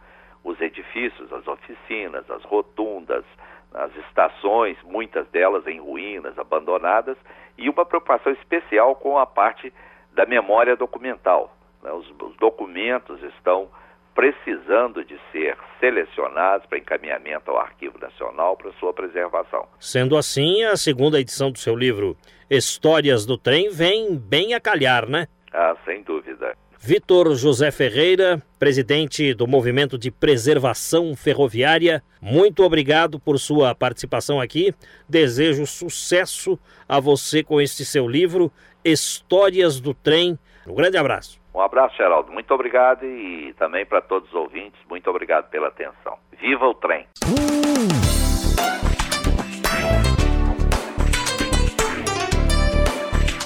Os 0.45 0.61
edifícios, 0.61 1.33
as 1.33 1.49
oficinas, 1.49 2.31
as 2.31 2.45
rotundas, 2.45 3.25
as 3.73 3.97
estações, 3.97 4.77
muitas 4.85 5.27
delas 5.29 5.67
em 5.67 5.81
ruínas, 5.81 6.39
abandonadas, 6.39 7.17
e 7.57 7.71
uma 7.71 7.87
preocupação 7.87 8.31
especial 8.33 8.95
com 8.95 9.17
a 9.17 9.25
parte 9.25 9.73
da 10.13 10.27
memória 10.27 10.77
documental. 10.77 11.56
Né? 11.87 11.93
Os, 11.93 12.07
os 12.21 12.37
documentos 12.37 13.23
estão 13.23 13.69
precisando 14.13 15.05
de 15.05 15.17
ser 15.31 15.57
selecionados 15.79 16.67
para 16.67 16.79
encaminhamento 16.79 17.51
ao 17.51 17.59
Arquivo 17.59 17.99
Nacional 17.99 18.57
para 18.57 18.73
sua 18.73 18.93
preservação. 18.93 19.69
Sendo 19.79 20.17
assim, 20.17 20.65
a 20.65 20.77
segunda 20.77 21.21
edição 21.21 21.51
do 21.51 21.59
seu 21.59 21.77
livro 21.77 22.17
Histórias 22.51 23.25
do 23.25 23.39
Trem 23.39 23.71
vem 23.71 24.17
bem 24.17 24.55
a 24.55 24.61
calhar, 24.61 25.09
né? 25.09 25.29
Ah, 25.53 25.77
sem 25.85 26.03
dúvida. 26.03 26.57
Vitor 26.79 27.35
José 27.35 27.71
Ferreira, 27.71 28.43
presidente 28.59 29.35
do 29.35 29.47
Movimento 29.47 29.99
de 29.99 30.11
Preservação 30.11 31.15
Ferroviária, 31.17 32.03
muito 32.21 32.63
obrigado 32.63 33.19
por 33.19 33.39
sua 33.39 33.75
participação 33.75 34.41
aqui. 34.41 34.75
Desejo 35.09 35.67
sucesso 35.67 36.59
a 36.89 37.01
você 37.01 37.43
com 37.43 37.61
este 37.61 37.85
seu 37.85 38.07
livro, 38.07 38.53
Histórias 38.85 39.81
do 39.81 39.93
Trem. 39.93 40.39
Um 40.67 40.75
grande 40.75 40.97
abraço. 40.97 41.41
Um 41.57 41.63
abraço, 41.63 41.97
Geraldo. 41.97 42.31
Muito 42.31 42.53
obrigado 42.53 43.07
e 43.07 43.55
também 43.55 43.87
para 43.87 44.03
todos 44.03 44.29
os 44.29 44.35
ouvintes, 44.35 44.79
muito 44.91 45.09
obrigado 45.09 45.49
pela 45.49 45.69
atenção. 45.69 46.19
Viva 46.39 46.67
o 46.67 46.75
trem! 46.75 47.07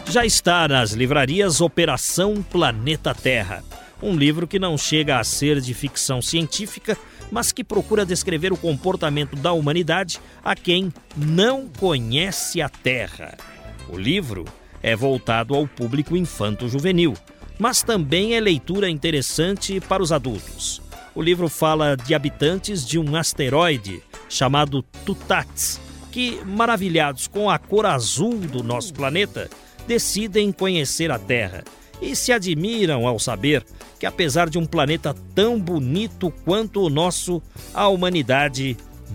Já 0.09 0.26
está 0.26 0.67
nas 0.67 0.90
livrarias 0.90 1.61
Operação 1.61 2.43
Planeta 2.43 3.14
Terra, 3.14 3.62
um 4.02 4.17
livro 4.17 4.49
que 4.49 4.59
não 4.59 4.76
chega 4.76 5.21
a 5.21 5.23
ser 5.23 5.61
de 5.61 5.73
ficção 5.73 6.21
científica, 6.21 6.99
mas 7.31 7.52
que 7.52 7.62
procura 7.62 8.05
descrever 8.05 8.52
o 8.52 8.59
comportamento 8.59 9.37
da 9.37 9.52
humanidade 9.52 10.19
a 10.45 10.57
quem 10.57 10.93
não 11.17 11.69
conhece 11.69 12.61
a 12.61 12.69
Terra. 12.69 13.38
O 13.88 13.97
livro 13.97 14.47
é 14.83 14.97
voltado 14.97 15.55
ao 15.55 15.69
público 15.69 16.17
infanto-juvenil, 16.17 17.14
mas 17.61 17.83
também 17.83 18.35
é 18.35 18.40
leitura 18.40 18.88
interessante 18.88 19.81
para 19.81 20.02
os 20.02 20.11
adultos. 20.11 20.81
O 21.14 21.21
livro 21.21 21.47
fala 21.47 21.95
de 21.95 22.14
habitantes 22.14 22.87
de 22.87 22.99
um 22.99 23.14
asteroide 23.14 24.02
chamado 24.31 24.83
Tutats, 25.05 25.79
que, 26.11 26.40
maravilhados 26.47 27.29
com 27.29 27.50
a 27.50 27.59
cor 27.59 27.85
azul 27.85 28.38
do 28.38 28.62
nosso 28.62 28.95
planeta, 28.95 29.50
decidem 29.87 30.50
conhecer 30.50 31.11
a 31.11 31.19
Terra 31.19 31.62
e 32.00 32.17
se 32.17 32.33
admiram 32.33 33.07
ao 33.07 33.19
saber 33.19 33.62
que, 33.99 34.07
apesar 34.07 34.49
de 34.49 34.57
um 34.57 34.64
planeta 34.64 35.14
tão 35.35 35.61
bonito 35.61 36.33
quanto 36.45 36.81
o 36.81 36.88
nosso, 36.88 37.43
a 37.75 37.88
humanidade 37.88 38.75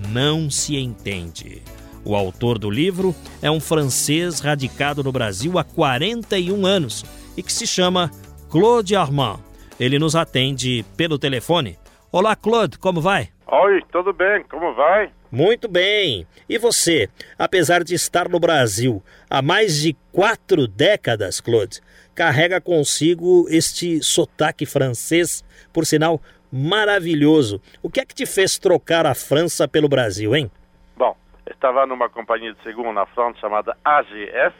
não 0.09 0.51
se 0.51 0.75
entende. 0.75 1.63
O 2.03 2.15
autor 2.15 2.59
do 2.59 2.69
livro 2.69 3.15
é 3.41 3.49
um 3.49 3.59
francês 3.59 4.39
radicado 4.39 5.03
no 5.03 5.11
Brasil 5.11 5.57
há 5.57 5.63
41 5.63 6.63
anos 6.63 7.03
e 7.35 7.41
que 7.41 7.51
se 7.51 7.65
chama 7.65 8.11
Claude 8.49 8.95
Armand. 8.95 9.39
Ele 9.79 9.99
nos 9.99 10.15
atende 10.15 10.85
pelo 10.95 11.19
telefone. 11.19 11.77
Olá, 12.11 12.35
Claude, 12.35 12.77
como 12.77 13.01
vai? 13.01 13.29
Oi, 13.47 13.81
tudo 13.91 14.13
bem? 14.13 14.43
Como 14.49 14.73
vai? 14.73 15.11
Muito 15.31 15.67
bem. 15.67 16.25
E 16.47 16.57
você, 16.57 17.09
apesar 17.37 17.83
de 17.83 17.93
estar 17.93 18.29
no 18.29 18.39
Brasil 18.39 19.03
há 19.29 19.41
mais 19.41 19.81
de 19.81 19.93
quatro 20.11 20.67
décadas, 20.67 21.41
Claude, 21.41 21.81
carrega 22.13 22.61
consigo 22.61 23.45
este 23.49 24.01
sotaque 24.01 24.65
francês, 24.65 25.43
por 25.73 25.85
sinal 25.85 26.21
maravilhoso. 26.51 27.61
O 27.83 27.89
que 27.89 27.99
é 27.99 28.05
que 28.05 28.15
te 28.15 28.25
fez 28.25 28.57
trocar 28.57 29.05
a 29.05 29.13
França 29.13 29.67
pelo 29.67 29.89
Brasil, 29.89 30.33
hein? 30.33 30.49
Bom, 30.95 31.17
estava 31.51 31.85
numa 31.85 32.07
companhia 32.07 32.53
de 32.53 32.63
seguro 32.63 32.93
na 32.93 33.05
França 33.07 33.39
chamada 33.39 33.75
AGF, 33.83 34.55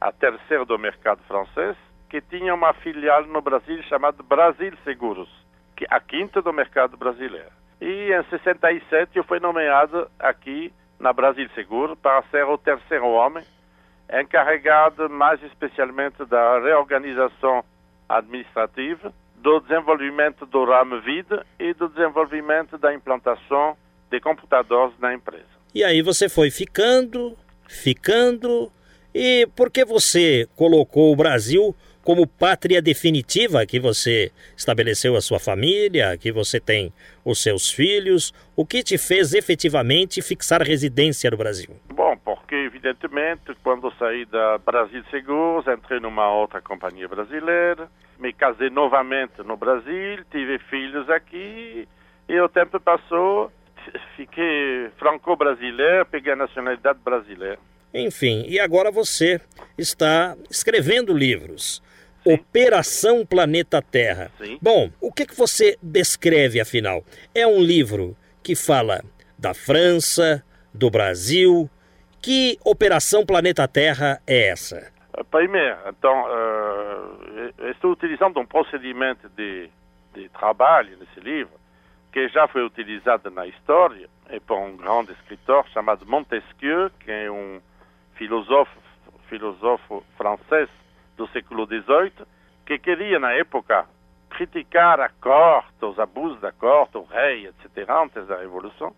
a 0.00 0.10
terceira 0.10 0.64
do 0.64 0.76
mercado 0.76 1.20
francês, 1.28 1.76
que 2.08 2.20
tinha 2.20 2.54
uma 2.54 2.72
filial 2.74 3.26
no 3.26 3.40
Brasil 3.40 3.82
chamada 3.84 4.22
Brasil 4.22 4.72
Seguros, 4.84 5.28
que 5.76 5.86
a 5.90 6.00
quinta 6.00 6.40
do 6.40 6.52
mercado 6.52 6.96
brasileiro. 6.96 7.50
E 7.80 8.10
em 8.12 8.22
67 8.30 9.16
eu 9.16 9.24
fui 9.24 9.38
nomeado 9.38 10.10
aqui 10.18 10.72
na 10.98 11.12
Brasil 11.12 11.48
Seguro 11.54 11.96
para 11.96 12.22
ser 12.30 12.44
o 12.44 12.56
terceiro 12.56 13.06
homem 13.06 13.44
encarregado 14.10 15.10
mais 15.10 15.42
especialmente 15.42 16.24
da 16.24 16.60
reorganização 16.60 17.64
administrativa, 18.08 19.12
do 19.36 19.60
desenvolvimento 19.60 20.46
do 20.46 20.64
ramo 20.64 21.00
vida 21.00 21.44
e 21.58 21.74
do 21.74 21.88
desenvolvimento 21.88 22.78
da 22.78 22.94
implantação 22.94 23.76
de 24.10 24.20
computadores 24.20 24.94
na 24.98 25.12
empresa. 25.12 25.44
E 25.74 25.84
aí 25.84 26.00
você 26.02 26.28
foi 26.28 26.50
ficando, 26.50 27.36
ficando, 27.68 28.70
e 29.14 29.46
por 29.54 29.70
que 29.70 29.84
você 29.84 30.48
colocou 30.56 31.12
o 31.12 31.16
Brasil 31.16 31.74
como 32.06 32.24
pátria 32.24 32.80
definitiva 32.80 33.66
que 33.66 33.80
você 33.80 34.30
estabeleceu 34.56 35.16
a 35.16 35.20
sua 35.20 35.40
família, 35.40 36.16
que 36.16 36.30
você 36.30 36.60
tem 36.60 36.92
os 37.24 37.42
seus 37.42 37.68
filhos, 37.68 38.32
o 38.54 38.64
que 38.64 38.80
te 38.84 38.96
fez 38.96 39.34
efetivamente 39.34 40.22
fixar 40.22 40.62
residência 40.62 41.28
no 41.32 41.36
Brasil? 41.36 41.68
Bom, 41.92 42.16
porque 42.24 42.54
evidentemente 42.54 43.56
quando 43.60 43.92
saí 43.98 44.24
da 44.24 44.56
Brasil 44.58 45.02
Seguros, 45.10 45.66
entrei 45.66 45.98
numa 45.98 46.32
outra 46.32 46.62
companhia 46.62 47.08
brasileira, 47.08 47.90
me 48.20 48.32
casei 48.32 48.70
novamente 48.70 49.42
no 49.44 49.56
Brasil, 49.56 50.24
tive 50.30 50.60
filhos 50.70 51.10
aqui 51.10 51.88
e 52.28 52.40
o 52.40 52.48
tempo 52.48 52.78
passou, 52.78 53.50
fiquei 54.16 54.90
franco-brasileiro, 54.96 56.06
peguei 56.06 56.34
a 56.34 56.36
nacionalidade 56.36 57.00
brasileira. 57.04 57.58
Enfim, 57.92 58.44
e 58.46 58.60
agora 58.60 58.92
você 58.92 59.40
está 59.76 60.36
escrevendo 60.48 61.12
livros. 61.12 61.84
Operação 62.26 63.24
Planeta 63.24 63.80
Terra. 63.80 64.32
Sim. 64.38 64.58
Bom, 64.60 64.90
o 65.00 65.12
que, 65.12 65.24
que 65.24 65.36
você 65.36 65.78
descreve, 65.80 66.60
afinal? 66.60 67.04
É 67.32 67.46
um 67.46 67.60
livro 67.60 68.16
que 68.42 68.56
fala 68.56 69.00
da 69.38 69.54
França, 69.54 70.44
do 70.74 70.90
Brasil. 70.90 71.70
Que 72.20 72.58
Operação 72.64 73.24
Planeta 73.24 73.68
Terra 73.68 74.20
é 74.26 74.48
essa? 74.48 74.92
Primeiro, 75.30 75.78
então, 75.88 76.24
uh, 76.24 77.70
estou 77.70 77.92
utilizando 77.92 78.40
um 78.40 78.46
procedimento 78.46 79.28
de, 79.36 79.70
de 80.12 80.28
trabalho 80.30 80.98
nesse 80.98 81.20
livro 81.20 81.54
que 82.12 82.28
já 82.28 82.48
foi 82.48 82.64
utilizado 82.64 83.30
na 83.30 83.46
história 83.46 84.08
e 84.30 84.40
por 84.40 84.58
um 84.58 84.76
grande 84.76 85.12
escritor 85.12 85.64
chamado 85.68 86.04
Montesquieu, 86.06 86.90
que 86.98 87.10
é 87.10 87.30
um 87.30 87.60
filósofo, 88.14 88.72
filósofo 89.28 90.02
francês 90.16 90.68
do 91.16 91.26
século 91.28 91.66
XVIII, 91.66 92.26
que 92.64 92.78
queria, 92.78 93.18
na 93.18 93.32
época, 93.32 93.86
criticar 94.30 95.00
a 95.00 95.08
corte, 95.08 95.84
os 95.84 95.98
abusos 95.98 96.40
da 96.40 96.52
corte, 96.52 96.98
o 96.98 97.04
rei, 97.04 97.46
etc., 97.46 97.88
antes 97.88 98.26
da 98.26 98.36
Revolução, 98.36 98.94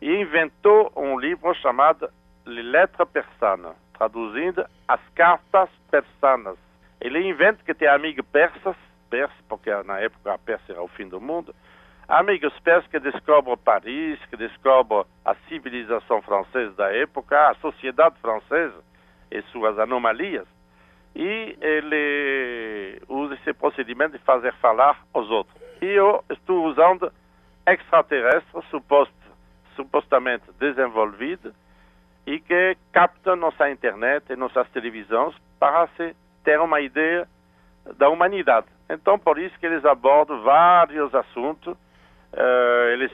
e 0.00 0.20
inventou 0.20 0.92
um 0.94 1.18
livro 1.18 1.52
chamado 1.54 2.08
Les 2.44 2.64
Lettres 2.64 3.08
Persanes, 3.08 3.74
traduzindo 3.96 4.64
as 4.86 5.00
cartas 5.14 5.68
persanas. 5.90 6.56
Ele 7.00 7.26
inventa 7.28 7.62
que 7.64 7.74
tem 7.74 7.88
amigos 7.88 8.24
persas, 8.26 8.76
persas, 9.10 9.36
porque 9.48 9.70
na 9.84 9.98
época 9.98 10.34
a 10.34 10.38
Pérsia 10.38 10.72
era 10.72 10.82
o 10.82 10.88
fim 10.88 11.08
do 11.08 11.20
mundo, 11.20 11.54
amigos 12.08 12.52
persas 12.60 12.88
que 12.90 13.00
descobrem 13.00 13.56
Paris, 13.56 14.18
que 14.26 14.36
descobrem 14.36 15.04
a 15.24 15.34
civilização 15.48 16.22
francesa 16.22 16.74
da 16.74 16.94
época, 16.94 17.50
a 17.50 17.54
sociedade 17.56 18.16
francesa 18.20 18.84
e 19.30 19.42
suas 19.50 19.78
anomalias, 19.78 20.46
e 21.16 21.56
ele 21.62 23.00
usa 23.08 23.34
esse 23.36 23.54
procedimento 23.54 24.18
de 24.18 24.24
fazer 24.24 24.52
falar 24.56 25.02
os 25.14 25.30
outros. 25.30 25.56
E 25.80 25.86
eu 25.86 26.22
estou 26.28 26.66
usando 26.66 27.10
extraterrestres 27.66 28.64
suposto, 28.66 29.14
supostamente 29.74 30.44
desenvolvidos 30.60 31.54
e 32.26 32.38
que 32.38 32.76
captam 32.92 33.34
nossa 33.34 33.70
internet 33.70 34.30
e 34.30 34.36
nossas 34.36 34.68
televisões 34.70 35.34
para 35.58 35.88
se 35.96 36.14
ter 36.44 36.60
uma 36.60 36.82
ideia 36.82 37.26
da 37.96 38.10
humanidade. 38.10 38.66
Então, 38.90 39.18
por 39.18 39.38
isso 39.38 39.58
que 39.58 39.64
eles 39.64 39.86
abordam 39.86 40.42
vários 40.42 41.14
assuntos. 41.14 41.74
Uh, 42.32 42.88
eles 42.92 43.10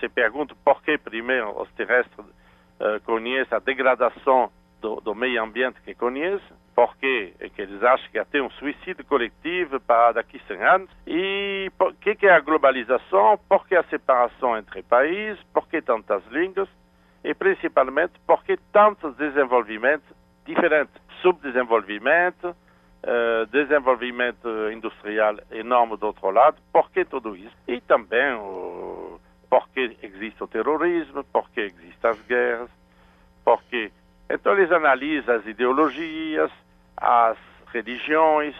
se 0.00 0.08
perguntam 0.08 0.56
por 0.64 0.82
que, 0.82 0.96
primeiro, 0.96 1.60
os 1.60 1.70
terrestres 1.72 2.24
uh, 2.24 2.98
conhecem 3.04 3.54
a 3.54 3.60
degradação 3.60 4.50
do, 4.80 5.00
do 5.02 5.14
meio 5.14 5.42
ambiente 5.42 5.80
que 5.82 5.94
conhecem, 5.94 6.56
porque 6.74 7.34
eles 7.58 7.82
acham 7.82 8.10
que 8.10 8.18
até 8.18 8.40
um 8.40 8.50
suicídio 8.50 9.04
coletivo 9.04 9.78
para 9.80 10.12
daqui 10.12 10.40
a 10.42 10.46
100 10.46 10.62
anos. 10.62 10.90
E 11.06 11.70
o 11.78 11.92
que, 11.94 12.14
que 12.14 12.26
é 12.26 12.32
a 12.32 12.40
globalização? 12.40 13.38
Por 13.48 13.66
que 13.66 13.76
a 13.76 13.84
separação 13.84 14.56
entre 14.56 14.82
países? 14.82 15.42
Por 15.52 15.68
que 15.68 15.82
tantas 15.82 16.24
línguas? 16.28 16.68
E 17.24 17.34
principalmente, 17.34 18.14
por 18.26 18.42
que 18.44 18.56
tantos 18.72 19.14
desenvolvimentos 19.16 20.08
diferentes? 20.44 20.94
Subdesenvolvimento, 21.20 22.48
uh, 22.48 23.46
desenvolvimento 23.52 24.48
industrial 24.72 25.36
enorme 25.50 25.96
do 25.96 26.06
outro 26.06 26.30
lado. 26.30 26.56
Por 26.72 26.90
que 26.90 27.04
tudo 27.04 27.36
isso? 27.36 27.56
E 27.68 27.80
também 27.80 28.34
uh, 28.34 29.20
que 29.72 29.96
existe 30.02 30.42
o 30.42 30.46
terrorismo, 30.46 31.24
por 31.24 31.50
que 31.50 31.60
existem 31.60 32.10
as 32.10 32.20
guerras, 32.26 32.70
por 33.44 33.62
então 34.32 34.52
eles 34.52 34.70
analisam 34.70 35.36
as 35.36 35.46
ideologias, 35.46 36.50
as 36.96 37.36
religiões 37.72 38.54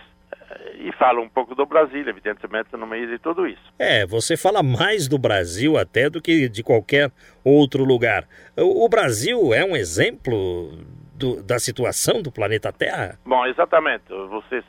eh, 0.50 0.76
e 0.78 0.92
falam 0.92 1.22
um 1.22 1.28
pouco 1.28 1.54
do 1.54 1.66
Brasil, 1.66 2.06
evidentemente, 2.06 2.76
no 2.76 2.86
meio 2.86 3.06
de 3.06 3.18
tudo 3.18 3.46
isso. 3.46 3.62
É, 3.78 4.06
você 4.06 4.36
fala 4.36 4.62
mais 4.62 5.08
do 5.08 5.18
Brasil 5.18 5.76
até 5.76 6.08
do 6.08 6.20
que 6.20 6.48
de 6.48 6.62
qualquer 6.62 7.10
outro 7.44 7.84
lugar. 7.84 8.26
O 8.56 8.88
Brasil 8.88 9.52
é 9.54 9.64
um 9.64 9.76
exemplo 9.76 10.72
do, 11.14 11.42
da 11.42 11.58
situação 11.58 12.22
do 12.22 12.32
planeta 12.32 12.72
Terra? 12.72 13.18
Bom, 13.24 13.46
exatamente. 13.46 14.04
Você 14.08 14.62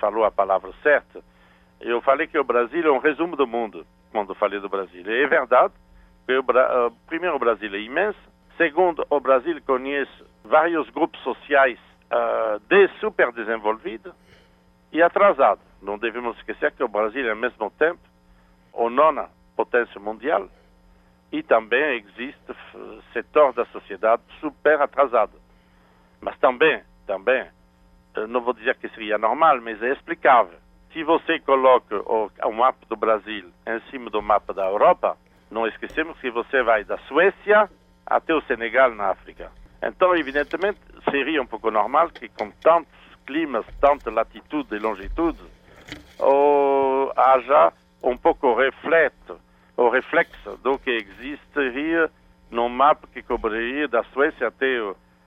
falou 0.00 0.24
a 0.24 0.30
palavra 0.30 0.72
certa. 0.82 1.20
Eu 1.80 2.00
falei 2.00 2.26
que 2.26 2.38
o 2.38 2.44
Brasil 2.44 2.82
é 2.84 2.90
um 2.90 2.98
resumo 2.98 3.36
do 3.36 3.46
mundo 3.46 3.86
quando 4.10 4.34
falei 4.34 4.60
do 4.60 4.68
Brasil. 4.68 5.02
E 5.06 5.24
é 5.24 5.26
verdade 5.26 5.72
o, 6.34 6.40
uh, 6.40 6.90
primeiro 7.06 7.36
o 7.36 7.38
Brasil 7.38 7.72
é 7.72 7.80
imenso. 7.80 8.18
Segundo, 8.56 9.06
o 9.10 9.20
Brasil 9.20 9.60
conhece 9.66 10.10
vários 10.42 10.88
grupos 10.90 11.20
sociais 11.22 11.78
uh, 12.10 12.58
de 12.68 12.88
super 13.00 13.30
desenvolvidos 13.32 14.14
e 14.92 15.02
atrasados. 15.02 15.62
Não 15.82 15.98
devemos 15.98 16.36
esquecer 16.38 16.72
que 16.72 16.82
o 16.82 16.88
Brasil, 16.88 17.28
ao 17.28 17.36
mesmo 17.36 17.70
tempo, 17.72 18.00
a 18.74 18.88
nona 18.88 19.28
potência 19.54 20.00
mundial 20.00 20.48
e 21.30 21.42
também 21.42 21.98
existe 21.98 22.56
setor 23.12 23.52
da 23.52 23.66
sociedade 23.66 24.22
super 24.40 24.80
atrasado. 24.80 25.32
Mas 26.20 26.38
também, 26.38 26.82
também, 27.06 27.46
não 28.28 28.40
vou 28.40 28.54
dizer 28.54 28.76
que 28.76 28.88
seria 28.90 29.18
normal, 29.18 29.60
mas 29.60 29.82
é 29.82 29.92
explicável. 29.92 30.58
Se 30.92 31.02
você 31.04 31.38
coloca 31.40 31.96
o, 31.96 32.30
o 32.42 32.52
mapa 32.52 32.86
do 32.88 32.96
Brasil 32.96 33.50
em 33.66 33.80
cima 33.90 34.08
do 34.08 34.22
mapa 34.22 34.54
da 34.54 34.66
Europa, 34.66 35.18
não 35.50 35.66
esquecemos 35.66 36.18
que 36.20 36.30
você 36.30 36.62
vai 36.62 36.84
da 36.84 36.96
Suécia 36.98 37.68
até 38.06 38.34
o 38.34 38.40
Senegal 38.42 38.94
na 38.94 39.10
África. 39.10 39.50
Então, 39.82 40.16
evidentemente, 40.16 40.78
seria 41.10 41.42
um 41.42 41.46
pouco 41.46 41.70
normal 41.70 42.08
que 42.10 42.28
com 42.28 42.50
tantos 42.62 42.92
climas, 43.26 43.66
tanta 43.80 44.10
latitude 44.10 44.74
e 44.74 44.78
longitude, 44.78 45.42
ou 46.18 47.12
haja 47.16 47.72
um 48.02 48.16
pouco 48.16 48.54
reflexo, 48.54 49.38
o 49.76 49.88
reflexo 49.88 50.56
do 50.62 50.78
que 50.78 50.90
existiria 50.90 52.10
no 52.50 52.68
mapa 52.68 53.08
que 53.12 53.22
cobriria 53.22 53.88
da 53.88 54.04
Suécia 54.04 54.48
até 54.48 54.66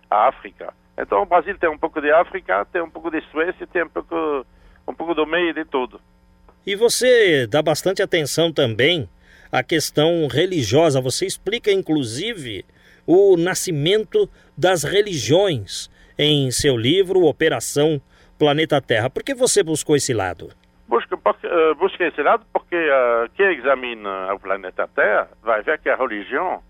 a 0.09 0.27
África. 0.27 0.73
Então 0.97 1.21
o 1.21 1.25
Brasil 1.25 1.57
tem 1.57 1.69
um 1.69 1.77
pouco 1.77 2.01
de 2.01 2.11
África, 2.11 2.65
tem 2.65 2.81
um 2.81 2.89
pouco 2.89 3.11
de 3.11 3.21
Suécia, 3.31 3.67
tem 3.67 3.83
um 3.83 3.89
pouco, 3.89 4.45
um 4.87 4.93
pouco 4.93 5.13
do 5.13 5.25
meio 5.25 5.53
de 5.53 5.65
tudo. 5.65 6.01
E 6.65 6.75
você 6.75 7.47
dá 7.47 7.61
bastante 7.61 8.01
atenção 8.01 8.51
também 8.51 9.09
à 9.51 9.63
questão 9.63 10.27
religiosa. 10.27 11.01
Você 11.01 11.25
explica, 11.25 11.71
inclusive, 11.71 12.65
o 13.05 13.35
nascimento 13.37 14.29
das 14.57 14.83
religiões 14.83 15.89
em 16.17 16.51
seu 16.51 16.77
livro 16.77 17.25
Operação 17.25 18.01
Planeta 18.37 18.81
Terra. 18.81 19.09
Por 19.09 19.23
que 19.23 19.33
você 19.33 19.63
buscou 19.63 19.95
esse 19.95 20.13
lado? 20.13 20.49
Busca, 20.87 21.17
busca 21.77 22.05
esse 22.05 22.21
lado 22.21 22.45
porque 22.51 22.75
uh, 22.75 23.29
quem 23.35 23.57
examina 23.57 24.33
o 24.33 24.39
planeta 24.39 24.87
Terra 24.87 25.29
vai 25.41 25.61
ver 25.61 25.79
que 25.79 25.89
a 25.89 25.95
religião 25.95 26.61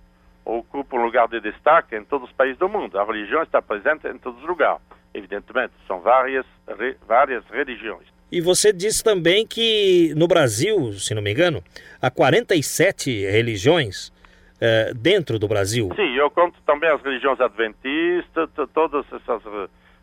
ocupa 0.46 0.98
um 0.98 1.04
lugar 1.04 1.28
de 1.28 1.39
destaque 1.39 1.96
em 1.96 2.04
todos 2.04 2.30
os 2.30 2.36
países 2.36 2.58
do 2.58 2.68
mundo. 2.68 3.00
A 3.00 3.06
religião 3.06 3.44
está 3.44 3.62
presente 3.62 4.08
em 4.08 4.18
todos 4.18 4.42
os 4.42 4.48
lugares. 4.48 4.82
Evidentemente, 5.13 5.74
são 5.88 6.00
várias, 6.00 6.46
re, 6.78 6.96
várias 7.08 7.44
religiões. 7.48 8.08
E 8.32 8.42
você 8.42 8.72
disse 8.72 9.04
também 9.04 9.46
que 9.46 10.13
no 10.15 10.28
Brasil, 10.28 10.94
se 10.94 11.15
não 11.15 11.22
me 11.22 11.32
engano, 11.32 11.63
há 12.02 12.12
47 12.12 13.26
religiões 13.26 14.10
uh, 14.10 14.94
dentro 14.94 15.39
do 15.39 15.48
Brasil. 15.48 15.89
Sim, 15.96 16.15
eu 16.15 16.30
conto 16.30 16.62
também 16.65 16.89
as 16.89 17.02
religiões 17.02 17.39
adventistas, 17.42 18.50
todas 18.74 19.06
essas 19.12 19.42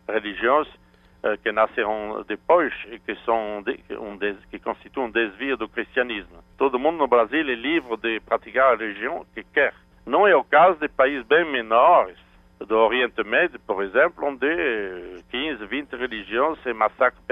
religiões 0.08 0.66
uh, 1.22 1.38
que 1.42 1.52
nasceram 1.52 2.24
depois 2.26 2.72
e 2.90 2.98
que 2.98 3.14
são 3.24 3.62
um 4.00 4.16
des, 4.16 4.36
que 4.50 4.58
constituem 4.58 5.06
um 5.06 5.10
desvio 5.10 5.56
do 5.56 5.68
cristianismo. 5.68 6.42
Todo 6.58 6.78
mundo 6.78 6.98
no 6.98 7.06
Brasil 7.06 7.40
é 7.40 7.54
livre 7.54 7.96
de 7.98 8.20
praticar 8.20 8.74
a 8.74 8.76
religião 8.76 9.24
que 9.34 9.44
quer. 9.44 9.72
Não 10.04 10.26
é 10.26 10.34
o 10.34 10.44
caso 10.44 10.78
de 10.80 10.88
países 10.88 11.26
bem 11.26 11.44
menores, 11.50 12.16
do 12.58 12.74
Oriente 12.76 13.22
Médio, 13.24 13.60
por 13.66 13.82
exemplo, 13.84 14.26
onde 14.26 15.22
15, 15.30 15.66
20 15.66 15.96
religiões 15.96 16.58
se 16.62 16.72
massacram 16.72 17.22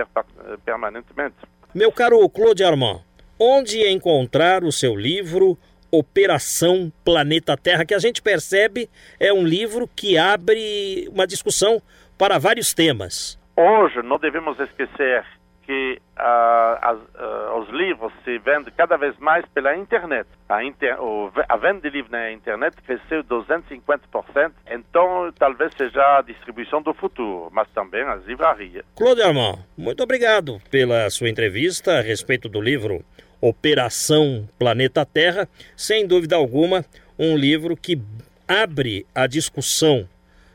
permanentemente. 0.65 1.37
Meu 1.75 1.91
caro 1.91 2.29
Claude 2.29 2.63
Armand, 2.63 3.01
onde 3.39 3.81
encontrar 3.89 4.63
o 4.63 4.71
seu 4.71 4.95
livro 4.95 5.59
Operação 5.91 6.93
Planeta 7.05 7.57
Terra, 7.57 7.85
que 7.85 7.95
a 7.95 7.99
gente 7.99 8.21
percebe 8.21 8.91
é 9.19 9.33
um 9.33 9.45
livro 9.45 9.89
que 9.89 10.19
abre 10.19 11.09
uma 11.13 11.27
discussão 11.27 11.81
para 12.19 12.39
vários 12.39 12.75
temas. 12.75 13.39
Hoje 13.57 14.03
não 14.03 14.19
devemos 14.19 14.59
esquecer 14.59 15.25
que 15.67 16.01
as, 16.17 16.99
uh, 16.99 17.59
os 17.61 17.69
livros 17.71 18.13
se 18.25 18.39
vendem 18.39 18.73
cada 18.77 18.97
vez 18.97 19.17
mais 19.19 19.45
pela 19.47 19.77
internet. 19.77 20.29
A, 20.49 20.63
inter, 20.65 21.01
o, 21.03 21.31
a 21.49 21.57
venda 21.57 21.81
de 21.81 21.91
livros 21.91 22.13
na 22.13 22.33
internet 22.33 22.77
cresceu 22.83 23.25
250%, 23.25 24.53
então 24.71 25.33
talvez 25.39 25.73
seja 25.77 26.19
a 26.19 26.23
distribuição 26.23 26.83
do 26.83 26.95
futuro, 26.95 27.49
mas 27.53 27.69
também 27.71 28.03
as 28.03 28.25
livrarias. 28.25 28.85
Claude 28.97 29.23
Armand, 29.23 29.59
muito 29.77 30.03
obrigado 30.03 30.61
pela 30.71 31.09
sua 31.11 31.29
entrevista 31.29 31.99
a 31.99 32.03
respeito 32.03 32.49
do 32.49 32.61
livro 32.61 33.05
Operação 33.41 34.49
Planeta 34.59 35.05
Terra. 35.05 35.49
Sem 35.77 36.07
dúvida 36.07 36.37
alguma, 36.37 36.85
um 37.19 37.37
livro 37.37 37.77
que 37.77 38.01
abre 38.47 39.07
a 39.15 39.27
discussão 39.27 40.09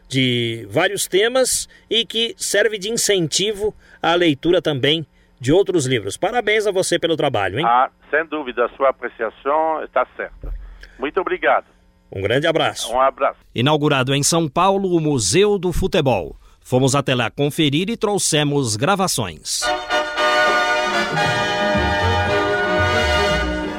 de 0.10 0.68
vários 0.70 1.08
temas 1.08 1.70
e 1.90 2.06
que 2.06 2.34
serve 2.36 2.78
de 2.78 2.90
incentivo 2.90 3.74
à 4.02 4.16
leitura 4.16 4.62
também 4.62 5.06
de 5.40 5.54
outros 5.54 5.86
livros. 5.86 6.18
Parabéns 6.18 6.68
a 6.68 6.72
você 6.72 7.00
pelo 7.00 7.16
trabalho, 7.16 7.60
hein? 7.60 7.66
Ah, 7.66 7.90
sem 8.10 8.26
dúvida, 8.26 8.66
a 8.66 8.70
sua 8.76 8.90
apreciação 8.90 9.84
está 9.84 10.06
certa. 10.18 10.54
Muito 10.98 11.22
obrigado. 11.22 11.66
Um 12.12 12.22
grande 12.22 12.48
abraço. 12.48 12.92
Um 12.92 13.00
abraço. 13.00 13.38
Inaugurado 13.54 14.14
em 14.14 14.24
São 14.24 14.50
Paulo 14.50 14.96
o 14.96 15.00
Museu 15.00 15.60
do 15.60 15.72
Futebol. 15.72 16.36
Fomos 16.60 16.96
até 16.96 17.16
lá 17.16 17.30
conferir 17.30 17.90
e 17.90 17.96
trouxemos 17.96 18.76
gravações. 18.76 19.62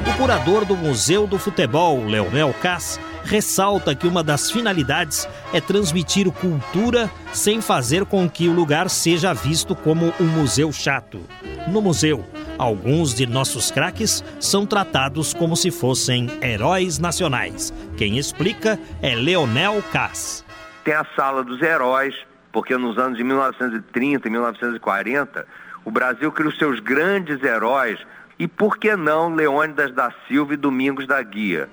O 0.07 0.17
curador 0.17 0.65
do 0.65 0.75
Museu 0.75 1.27
do 1.27 1.37
Futebol, 1.37 2.03
Leonel 2.05 2.53
Cass, 2.61 2.99
ressalta 3.23 3.95
que 3.95 4.07
uma 4.07 4.23
das 4.23 4.51
finalidades 4.51 5.27
é 5.53 5.61
transmitir 5.61 6.31
cultura 6.31 7.09
sem 7.33 7.61
fazer 7.61 8.05
com 8.05 8.29
que 8.29 8.47
o 8.47 8.53
lugar 8.53 8.89
seja 8.89 9.33
visto 9.33 9.75
como 9.75 10.13
um 10.19 10.25
museu 10.25 10.71
chato. 10.71 11.21
No 11.67 11.81
museu, 11.81 12.25
alguns 12.57 13.13
de 13.13 13.25
nossos 13.25 13.71
craques 13.71 14.23
são 14.39 14.65
tratados 14.65 15.33
como 15.33 15.55
se 15.55 15.71
fossem 15.71 16.29
heróis 16.41 16.99
nacionais. 16.99 17.73
Quem 17.97 18.17
explica 18.17 18.79
é 19.01 19.15
Leonel 19.15 19.83
Cass. 19.91 20.45
Tem 20.83 20.93
a 20.93 21.05
sala 21.15 21.43
dos 21.43 21.61
heróis, 21.61 22.15
porque 22.51 22.75
nos 22.77 22.97
anos 22.97 23.17
de 23.17 23.23
1930 23.23 24.27
e 24.27 24.31
1940, 24.31 25.45
o 25.85 25.91
Brasil 25.91 26.31
criou 26.31 26.51
seus 26.53 26.79
grandes 26.79 27.41
heróis 27.43 27.99
e 28.41 28.47
por 28.47 28.77
que 28.79 28.95
não 28.95 29.35
Leônidas 29.35 29.93
da 29.93 30.11
Silva 30.27 30.55
e 30.55 30.57
Domingos 30.57 31.05
da 31.05 31.21
Guia? 31.21 31.69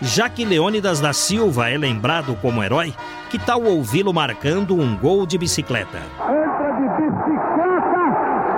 Já 0.00 0.26
que 0.26 0.42
Leônidas 0.42 1.00
da 1.00 1.12
Silva 1.12 1.68
é 1.68 1.76
lembrado 1.76 2.34
como 2.40 2.64
herói, 2.64 2.94
que 3.28 3.38
tal 3.38 3.62
ouvi-lo 3.62 4.10
marcando 4.10 4.74
um 4.74 4.96
gol 4.96 5.26
de 5.26 5.36
bicicleta? 5.36 5.98
Entra 6.18 6.72
de 6.72 6.88
bicicleta! 6.96 8.04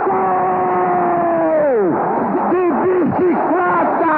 Gol! 0.07 1.91
De 2.53 2.65
bicicleta! 3.19 4.15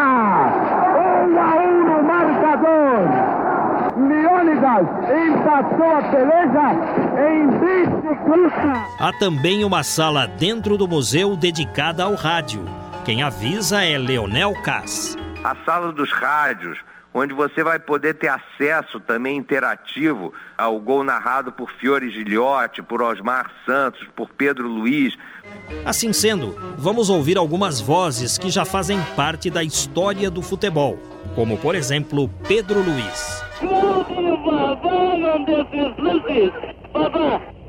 1 1.25 1.41
a 1.41 1.57
1 1.57 1.85
no 1.87 1.99
marcador! 2.03 3.01
Leônidas 3.97 4.87
empatou 5.27 5.91
a 5.91 6.03
peleja 6.11 6.67
em 7.31 7.49
bicicleta! 7.49 8.77
Há 8.99 9.11
também 9.19 9.65
uma 9.65 9.83
sala 9.83 10.27
dentro 10.27 10.77
do 10.77 10.87
museu 10.87 11.35
dedicada 11.35 12.05
ao 12.05 12.15
rádio. 12.15 12.76
Quem 13.07 13.23
avisa 13.23 13.85
é 13.85 13.97
Leonel 13.97 14.53
Cass. 14.65 15.17
A 15.45 15.55
sala 15.65 15.93
dos 15.93 16.11
rádios, 16.11 16.77
onde 17.15 17.33
você 17.33 17.63
vai 17.63 17.79
poder 17.79 18.15
ter 18.15 18.27
acesso 18.27 18.99
também 18.99 19.37
interativo 19.37 20.33
ao 20.59 20.81
gol 20.81 21.05
narrado 21.05 21.53
por 21.53 21.71
Fiore 21.71 22.11
Giliotti, 22.11 22.83
por 22.83 23.01
Osmar 23.01 23.49
Santos, 23.65 24.05
por 24.17 24.29
Pedro 24.31 24.67
Luiz. 24.67 25.17
Assim 25.85 26.13
sendo, 26.13 26.57
vamos 26.77 27.09
ouvir 27.09 27.39
algumas 27.39 27.81
vozes 27.81 28.39
que 28.39 28.51
já 28.51 28.65
fazem 28.65 29.01
parte 29.15 29.51
da 29.51 29.63
história 29.63 30.29
do 30.29 30.43
futebol, 30.43 30.99
como 31.37 31.57
por 31.59 31.77
exemplo 31.77 32.29
Pedro 32.49 32.81
Luiz. 32.83 33.41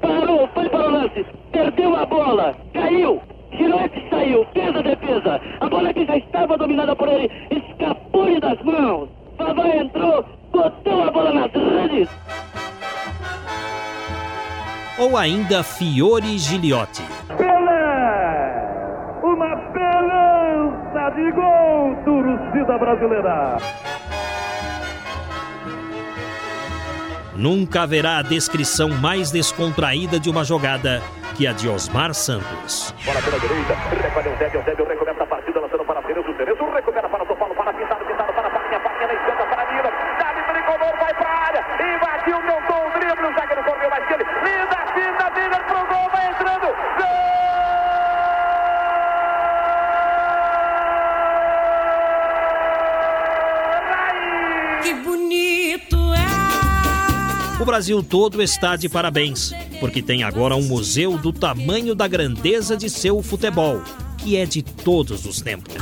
Parou, 0.02 0.50
foi 0.52 0.68
para 0.68 0.88
o 0.88 0.92
lance, 0.92 1.26
perdeu 1.52 1.96
a 1.96 2.06
bola, 2.08 2.56
caiu, 2.74 3.22
Girotti 3.52 4.10
saiu, 4.10 4.46
fez 4.54 4.76
a 4.76 4.82
defesa. 4.82 5.42
A 5.60 5.70
bola 5.70 5.94
que 5.94 6.06
já 6.06 6.18
estava 6.18 6.58
dominada 6.58 6.96
por 6.96 7.08
ele 7.08 7.30
escapou-lhe 7.52 8.40
das 8.40 8.62
mãos. 8.64 9.10
Vavá 9.38 9.68
entrou, 9.68 10.26
botou 10.52 11.04
a 11.04 11.12
bola 11.12 11.34
nas 11.34 11.52
redes. 11.52 12.10
Ou 15.00 15.16
ainda 15.16 15.64
Fiore 15.64 16.38
Giliotti. 16.40 17.04
Pelé! 17.38 18.68
Uma 19.24 19.56
belança 19.56 21.10
de 21.16 21.32
gol, 21.32 21.96
torcida 22.04 22.78
brasileira. 22.78 23.58
Nunca 27.36 27.84
haverá 27.84 28.18
a 28.18 28.22
descrição 28.24 28.90
mais 28.90 29.30
descontraída 29.30 30.20
de 30.20 30.28
uma 30.28 30.44
jogada 30.44 31.04
que 31.38 31.48
a 31.48 31.54
de 31.54 31.70
Osmar 31.70 32.16
Santos. 32.16 32.96
Bola 33.06 33.22
pela 33.22 33.38
direita, 33.38 33.76
recolhe 34.02 34.30
o 34.30 34.38
Zébio, 34.40 34.60
o 34.60 34.64
Zébio 34.64 34.86
recomeça 34.88 35.22
a 35.24 35.28
partida, 35.28 35.60
Brasil 57.78 58.02
todo 58.02 58.42
está 58.42 58.76
de 58.76 58.90
parabéns, 58.90 59.52
porque 59.80 60.02
tem 60.02 60.24
agora 60.24 60.56
um 60.56 60.64
museu 60.64 61.16
do 61.16 61.32
tamanho 61.32 61.94
da 61.94 62.08
grandeza 62.08 62.76
de 62.76 62.90
seu 62.90 63.22
futebol, 63.22 63.84
que 64.18 64.36
é 64.36 64.48
de 64.48 64.64
todos 64.64 65.28
os 65.28 65.42
tempos. 65.42 65.76